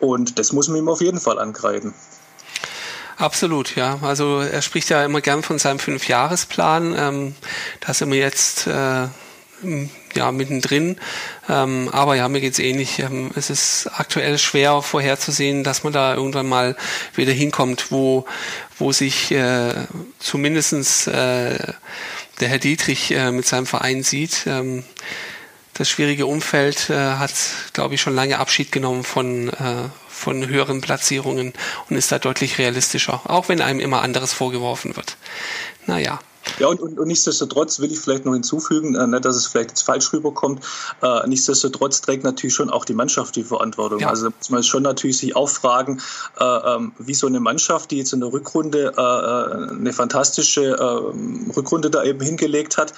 [0.00, 1.94] Und das muss man ihm auf jeden Fall angreifen.
[3.16, 3.98] Absolut, ja.
[4.00, 6.94] Also er spricht ja immer gern von seinem Fünfjahresplan.
[6.96, 7.34] Ähm,
[7.80, 9.08] da sind wir jetzt äh,
[10.14, 10.96] ja, mittendrin.
[11.48, 12.98] Ähm, aber ja, mir geht's ähnlich.
[12.98, 16.76] Ähm, es ist aktuell schwer vorherzusehen, dass man da irgendwann mal
[17.14, 18.24] wieder hinkommt, wo,
[18.78, 19.74] wo sich äh,
[20.18, 21.58] zumindestens äh,
[22.40, 24.46] der Herr Dietrich äh, mit seinem Verein sieht.
[24.46, 24.84] Ähm,
[25.74, 27.32] das schwierige Umfeld äh, hat,
[27.72, 31.52] glaube ich, schon lange Abschied genommen von, äh, von höheren Platzierungen
[31.88, 35.16] und ist da deutlich realistischer, auch wenn einem immer anderes vorgeworfen wird.
[35.86, 36.18] Naja.
[36.58, 39.70] Ja, und, und, und nichtsdestotrotz will ich vielleicht noch hinzufügen, äh, nicht, dass es vielleicht
[39.70, 40.64] jetzt falsch rüberkommt,
[41.02, 44.00] äh, nichtsdestotrotz trägt natürlich schon auch die Mannschaft die Verantwortung.
[44.00, 44.08] Ja.
[44.08, 46.00] Also muss man schon natürlich sich auch fragen,
[46.38, 50.76] äh, ähm, wie so eine Mannschaft, die jetzt in der Rückrunde äh, äh eine fantastische
[50.78, 52.92] äh, Rückrunde da eben hingelegt hat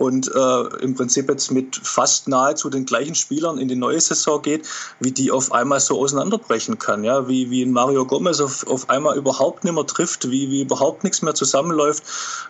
[0.00, 4.40] und äh, im Prinzip jetzt mit fast nahezu den gleichen Spielern in die neue Saison
[4.40, 4.66] geht,
[4.98, 7.04] wie die auf einmal so auseinanderbrechen kann.
[7.04, 7.28] Ja?
[7.28, 11.20] Wie, wie Mario Gomez auf, auf einmal überhaupt nicht mehr trifft, wie, wie überhaupt nichts
[11.20, 12.04] mehr zusammenläuft,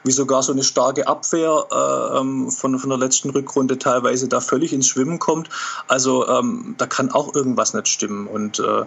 [0.05, 4.41] wie sogar so eine starke Abwehr äh, ähm, von, von der letzten Rückrunde teilweise da
[4.41, 5.49] völlig ins Schwimmen kommt.
[5.89, 8.29] Also ähm, da kann auch irgendwas nicht stimmen.
[8.29, 8.85] Und äh,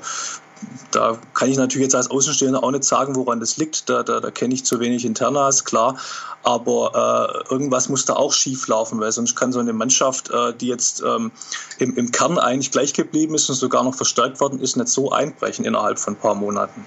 [0.91, 3.89] da kann ich natürlich jetzt als Außenstehender auch nicht sagen, woran das liegt.
[3.89, 5.97] Da, da, da kenne ich zu wenig Internas, klar.
[6.43, 10.53] Aber äh, irgendwas muss da auch schief laufen, weil sonst kann so eine Mannschaft, äh,
[10.53, 11.33] die jetzt ähm,
[11.77, 15.11] im, im Kern eigentlich gleich geblieben ist und sogar noch verstärkt worden ist, nicht so
[15.11, 16.85] einbrechen innerhalb von ein paar Monaten.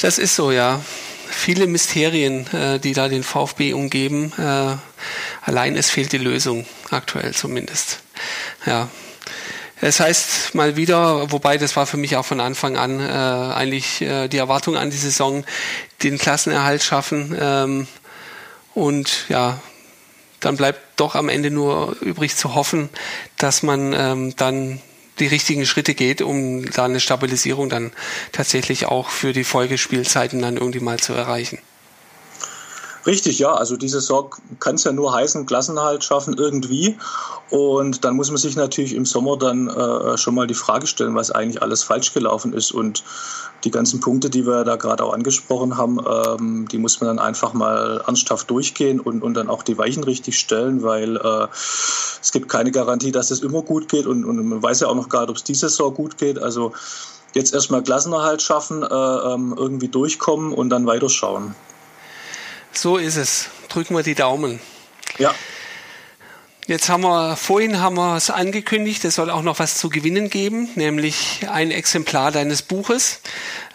[0.00, 0.80] Das ist so, ja.
[1.28, 4.32] Viele Mysterien, äh, die da den VfB umgeben.
[4.38, 4.76] Äh,
[5.42, 8.00] allein es fehlt die Lösung, aktuell zumindest.
[8.66, 8.88] Ja,
[9.80, 14.00] es heißt mal wieder, wobei das war für mich auch von Anfang an äh, eigentlich
[14.00, 15.44] äh, die Erwartung an die Saison,
[16.02, 17.36] den Klassenerhalt schaffen.
[17.38, 17.86] Ähm,
[18.72, 19.60] und ja,
[20.40, 22.88] dann bleibt doch am Ende nur übrig zu hoffen,
[23.36, 24.80] dass man ähm, dann
[25.18, 27.92] die richtigen Schritte geht, um da eine Stabilisierung dann
[28.32, 31.58] tatsächlich auch für die Folgespielzeiten dann irgendwie mal zu erreichen.
[33.06, 33.52] Richtig, ja.
[33.52, 34.30] Also diese Saison
[34.60, 36.96] kann es ja nur heißen, Klassenhalt schaffen irgendwie.
[37.50, 41.14] Und dann muss man sich natürlich im Sommer dann äh, schon mal die Frage stellen,
[41.14, 42.72] was eigentlich alles falsch gelaufen ist.
[42.72, 43.04] Und
[43.64, 47.18] die ganzen Punkte, die wir da gerade auch angesprochen haben, ähm, die muss man dann
[47.18, 52.32] einfach mal ernsthaft durchgehen und, und dann auch die Weichen richtig stellen, weil äh, es
[52.32, 54.06] gibt keine Garantie, dass es immer gut geht.
[54.06, 56.38] Und, und man weiß ja auch noch gar nicht, ob es diese Saison gut geht.
[56.38, 56.72] Also
[57.34, 61.54] jetzt erstmal Klassenerhalt schaffen, äh, ähm, irgendwie durchkommen und dann weiterschauen.
[62.76, 63.48] So ist es.
[63.68, 64.60] Drücken wir die Daumen.
[65.18, 65.34] Ja.
[66.66, 70.30] Jetzt haben wir, vorhin haben wir es angekündigt, es soll auch noch was zu gewinnen
[70.30, 73.20] geben, nämlich ein Exemplar deines Buches,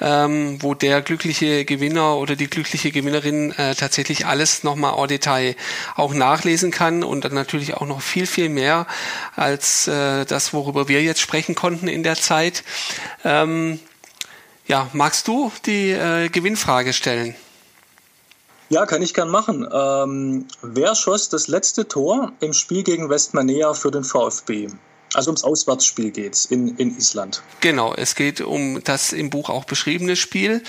[0.01, 5.55] ähm, wo der glückliche Gewinner oder die glückliche Gewinnerin äh, tatsächlich alles nochmal au Detail
[5.97, 8.87] auch nachlesen kann und dann natürlich auch noch viel, viel mehr
[9.35, 12.63] als äh, das, worüber wir jetzt sprechen konnten in der Zeit.
[13.23, 13.79] Ähm,
[14.65, 17.35] ja, magst du die äh, Gewinnfrage stellen?
[18.69, 19.67] Ja, kann ich gern machen.
[19.71, 24.69] Ähm, wer schoss das letzte Tor im Spiel gegen Westmanea für den VfB?
[25.15, 27.41] Also ums Auswärtsspiel geht's in, in Island.
[27.61, 30.61] Genau, es geht um das im Buch auch beschriebene Spiel.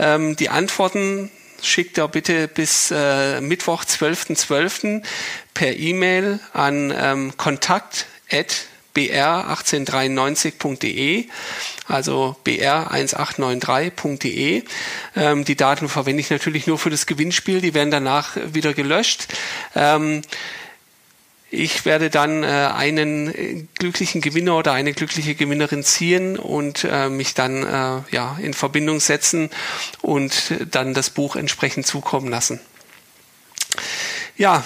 [0.00, 1.30] Ähm, die Antworten
[1.62, 4.36] schickt er bitte bis äh, Mittwoch, 12.12.
[4.36, 5.02] .12.
[5.54, 8.06] per E-Mail an ähm, kontakt@
[8.96, 11.26] br1893.de,
[11.86, 14.64] also br1893.de.
[15.14, 19.28] Ähm, die Daten verwende ich natürlich nur für das Gewinnspiel, die werden danach wieder gelöscht.
[19.74, 20.22] Ähm,
[21.48, 27.34] ich werde dann äh, einen glücklichen Gewinner oder eine glückliche Gewinnerin ziehen und äh, mich
[27.34, 29.50] dann äh, ja, in Verbindung setzen
[30.02, 32.58] und dann das Buch entsprechend zukommen lassen.
[34.36, 34.64] Ja,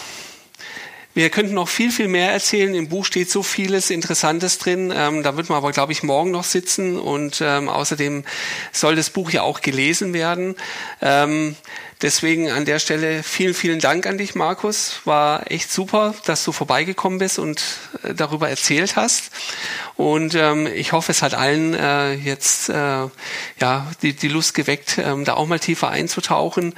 [1.12, 2.72] wir könnten noch viel, viel mehr erzählen.
[2.74, 4.92] Im Buch steht so vieles Interessantes drin.
[4.94, 6.98] Ähm, da wird man aber, glaube ich, morgen noch sitzen.
[6.98, 8.24] Und ähm, außerdem
[8.72, 10.54] soll das Buch ja auch gelesen werden.
[11.02, 11.56] Ähm,
[12.00, 15.00] deswegen an der Stelle vielen, vielen Dank an dich, Markus.
[15.04, 17.60] War echt super, dass du vorbeigekommen bist und
[18.04, 19.32] äh, darüber erzählt hast.
[19.96, 24.98] Und ähm, ich hoffe, es hat allen äh, jetzt äh, ja die, die Lust geweckt,
[24.98, 26.74] ähm, da auch mal tiefer einzutauchen.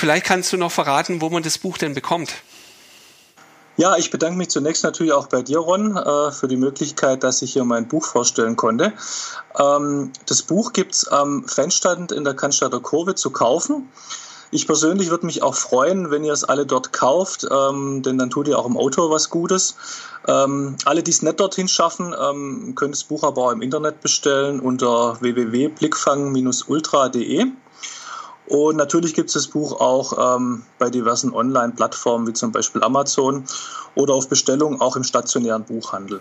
[0.00, 2.32] Vielleicht kannst du noch verraten, wo man das Buch denn bekommt.
[3.76, 7.40] Ja, ich bedanke mich zunächst natürlich auch bei dir, Ron, äh, für die Möglichkeit, dass
[7.40, 8.92] ich hier mein Buch vorstellen konnte.
[9.58, 13.88] Ähm, das Buch gibt es am Fanstand in der Cannstatter Kurve zu kaufen.
[14.50, 18.30] Ich persönlich würde mich auch freuen, wenn ihr es alle dort kauft, ähm, denn dann
[18.30, 19.76] tut ihr auch im Auto was Gutes.
[20.26, 22.14] Ähm, alle, die es nicht dorthin schaffen,
[22.74, 27.46] können das Buch aber auch im Internet bestellen unter www.blickfang-ultra.de.
[28.50, 33.44] Und natürlich gibt es das Buch auch ähm, bei diversen Online-Plattformen wie zum Beispiel Amazon
[33.94, 36.18] oder auf Bestellung auch im stationären Buchhandel.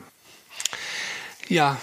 [1.48, 1.78] Ja,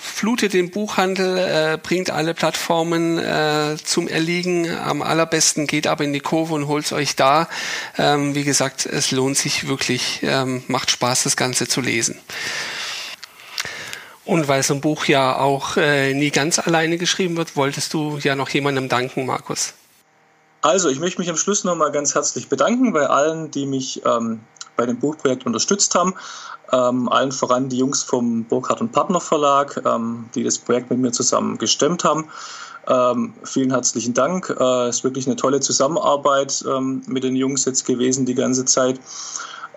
[0.00, 4.68] flutet den Buchhandel, äh, bringt alle Plattformen äh, zum Erliegen.
[4.68, 7.48] Am allerbesten geht aber in die Kurve und holt euch da.
[7.98, 12.18] Ähm, wie gesagt, es lohnt sich wirklich, ähm, macht Spaß, das Ganze zu lesen.
[14.30, 18.16] Und weil so ein Buch ja auch äh, nie ganz alleine geschrieben wird, wolltest du
[18.18, 19.74] ja noch jemandem danken, Markus.
[20.62, 24.38] Also, ich möchte mich am Schluss nochmal ganz herzlich bedanken bei allen, die mich ähm,
[24.76, 26.14] bei dem Buchprojekt unterstützt haben.
[26.70, 31.00] Ähm, allen voran die Jungs vom Burkhardt und Partner Verlag, ähm, die das Projekt mit
[31.00, 32.28] mir zusammen gestemmt haben.
[32.86, 34.48] Ähm, vielen herzlichen Dank.
[34.48, 38.64] Es äh, ist wirklich eine tolle Zusammenarbeit ähm, mit den Jungs jetzt gewesen die ganze
[38.64, 39.00] Zeit.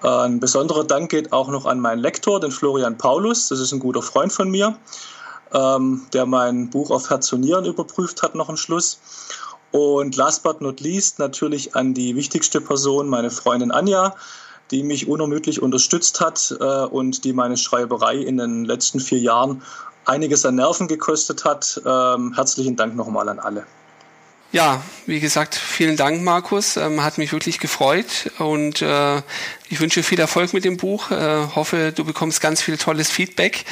[0.03, 3.47] Ein besonderer Dank geht auch noch an meinen Lektor, den Florian Paulus.
[3.47, 4.77] Das ist ein guter Freund von mir,
[5.53, 8.99] ähm, der mein Buch auf Herz und Nieren überprüft hat noch am Schluss.
[9.71, 14.13] Und last but not least natürlich an die wichtigste Person, meine Freundin Anja,
[14.71, 19.61] die mich unermüdlich unterstützt hat äh, und die meine Schreiberei in den letzten vier Jahren
[20.03, 21.81] einiges an Nerven gekostet hat.
[21.85, 23.65] Ähm, herzlichen Dank nochmal an alle.
[24.53, 26.77] Ja, wie gesagt, vielen Dank, Markus.
[26.77, 29.23] Ähm, hat mich wirklich gefreut und äh,
[29.73, 31.09] ich wünsche viel Erfolg mit dem Buch.
[31.09, 33.65] Äh, hoffe, du bekommst ganz viel tolles Feedback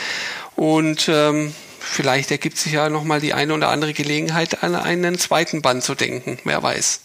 [0.56, 5.62] und ähm, vielleicht ergibt sich ja nochmal die eine oder andere Gelegenheit, an einen zweiten
[5.62, 6.39] Band zu denken.
[6.43, 7.02] Wer weiß.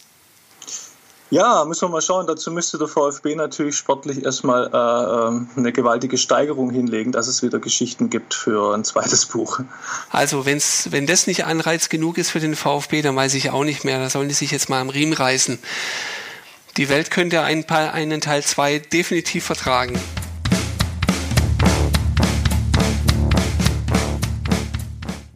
[1.28, 2.26] Ja, müssen wir mal schauen.
[2.26, 7.42] Dazu müsste der VfB natürlich sportlich erstmal äh, ähm, eine gewaltige Steigerung hinlegen, dass es
[7.42, 9.61] wieder Geschichten gibt für ein zweites Buch.
[10.11, 13.64] Also wenn's, wenn das nicht Anreiz genug ist für den VfB, dann weiß ich auch
[13.64, 13.99] nicht mehr.
[13.99, 15.59] Da sollen die sich jetzt mal am Riemen reißen.
[16.77, 19.99] Die Welt könnte einen, einen Teil 2 definitiv vertragen.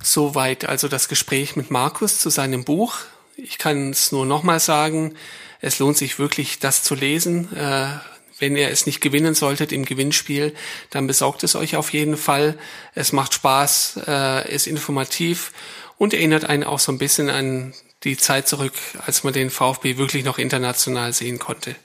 [0.03, 2.99] Soweit also das Gespräch mit Markus zu seinem Buch.
[3.37, 5.15] Ich kann es nur nochmal sagen,
[5.63, 7.51] es lohnt sich wirklich, das zu lesen.
[7.57, 7.87] Äh,
[8.39, 10.55] wenn ihr es nicht gewinnen solltet im Gewinnspiel,
[10.91, 12.59] dann besorgt es euch auf jeden Fall.
[12.95, 15.53] Es macht Spaß, äh, ist informativ
[15.97, 17.73] und erinnert einen auch so ein bisschen an
[18.05, 18.75] die Zeit zurück,
[19.05, 21.77] als man den VfB wirklich noch international sehen konnte.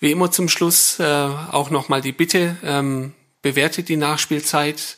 [0.00, 4.96] Wie immer zum Schluss äh, auch nochmal die Bitte, ähm, bewertet die Nachspielzeit,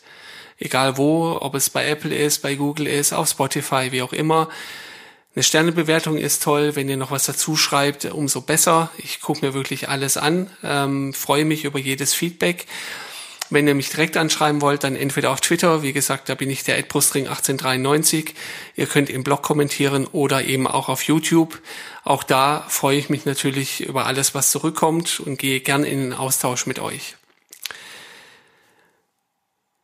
[0.59, 4.49] egal wo, ob es bei Apple ist, bei Google ist, auf Spotify, wie auch immer.
[5.35, 8.91] Eine Sternebewertung ist toll, wenn ihr noch was dazu schreibt, umso besser.
[8.99, 12.67] Ich gucke mir wirklich alles an, ähm, freue mich über jedes Feedback.
[13.51, 16.63] Wenn ihr mich direkt anschreiben wollt, dann entweder auf Twitter, wie gesagt, da bin ich
[16.63, 18.35] der Edbrustring 1893.
[18.77, 21.61] Ihr könnt im Blog kommentieren oder eben auch auf YouTube.
[22.05, 26.13] Auch da freue ich mich natürlich über alles, was zurückkommt und gehe gern in den
[26.13, 27.17] Austausch mit euch.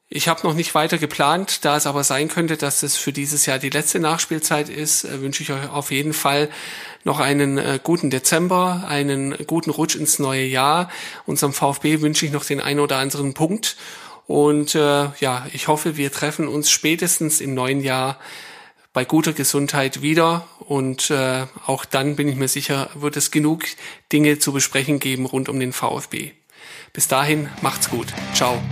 [0.08, 3.44] Ich habe noch nicht weiter geplant, da es aber sein könnte, dass es für dieses
[3.46, 6.48] Jahr die letzte Nachspielzeit ist, äh, wünsche ich euch auf jeden Fall
[7.02, 10.90] noch einen äh, guten Dezember, einen guten Rutsch ins neue Jahr.
[11.26, 13.76] Unserem VfB wünsche ich noch den einen oder anderen Punkt.
[14.28, 18.18] Und äh, ja, ich hoffe, wir treffen uns spätestens im neuen Jahr
[18.92, 20.46] bei guter Gesundheit wieder.
[20.60, 23.64] Und äh, auch dann bin ich mir sicher, wird es genug
[24.12, 26.30] Dinge zu besprechen geben rund um den VfB.
[26.92, 28.06] Bis dahin, macht's gut.
[28.34, 28.62] Ciao.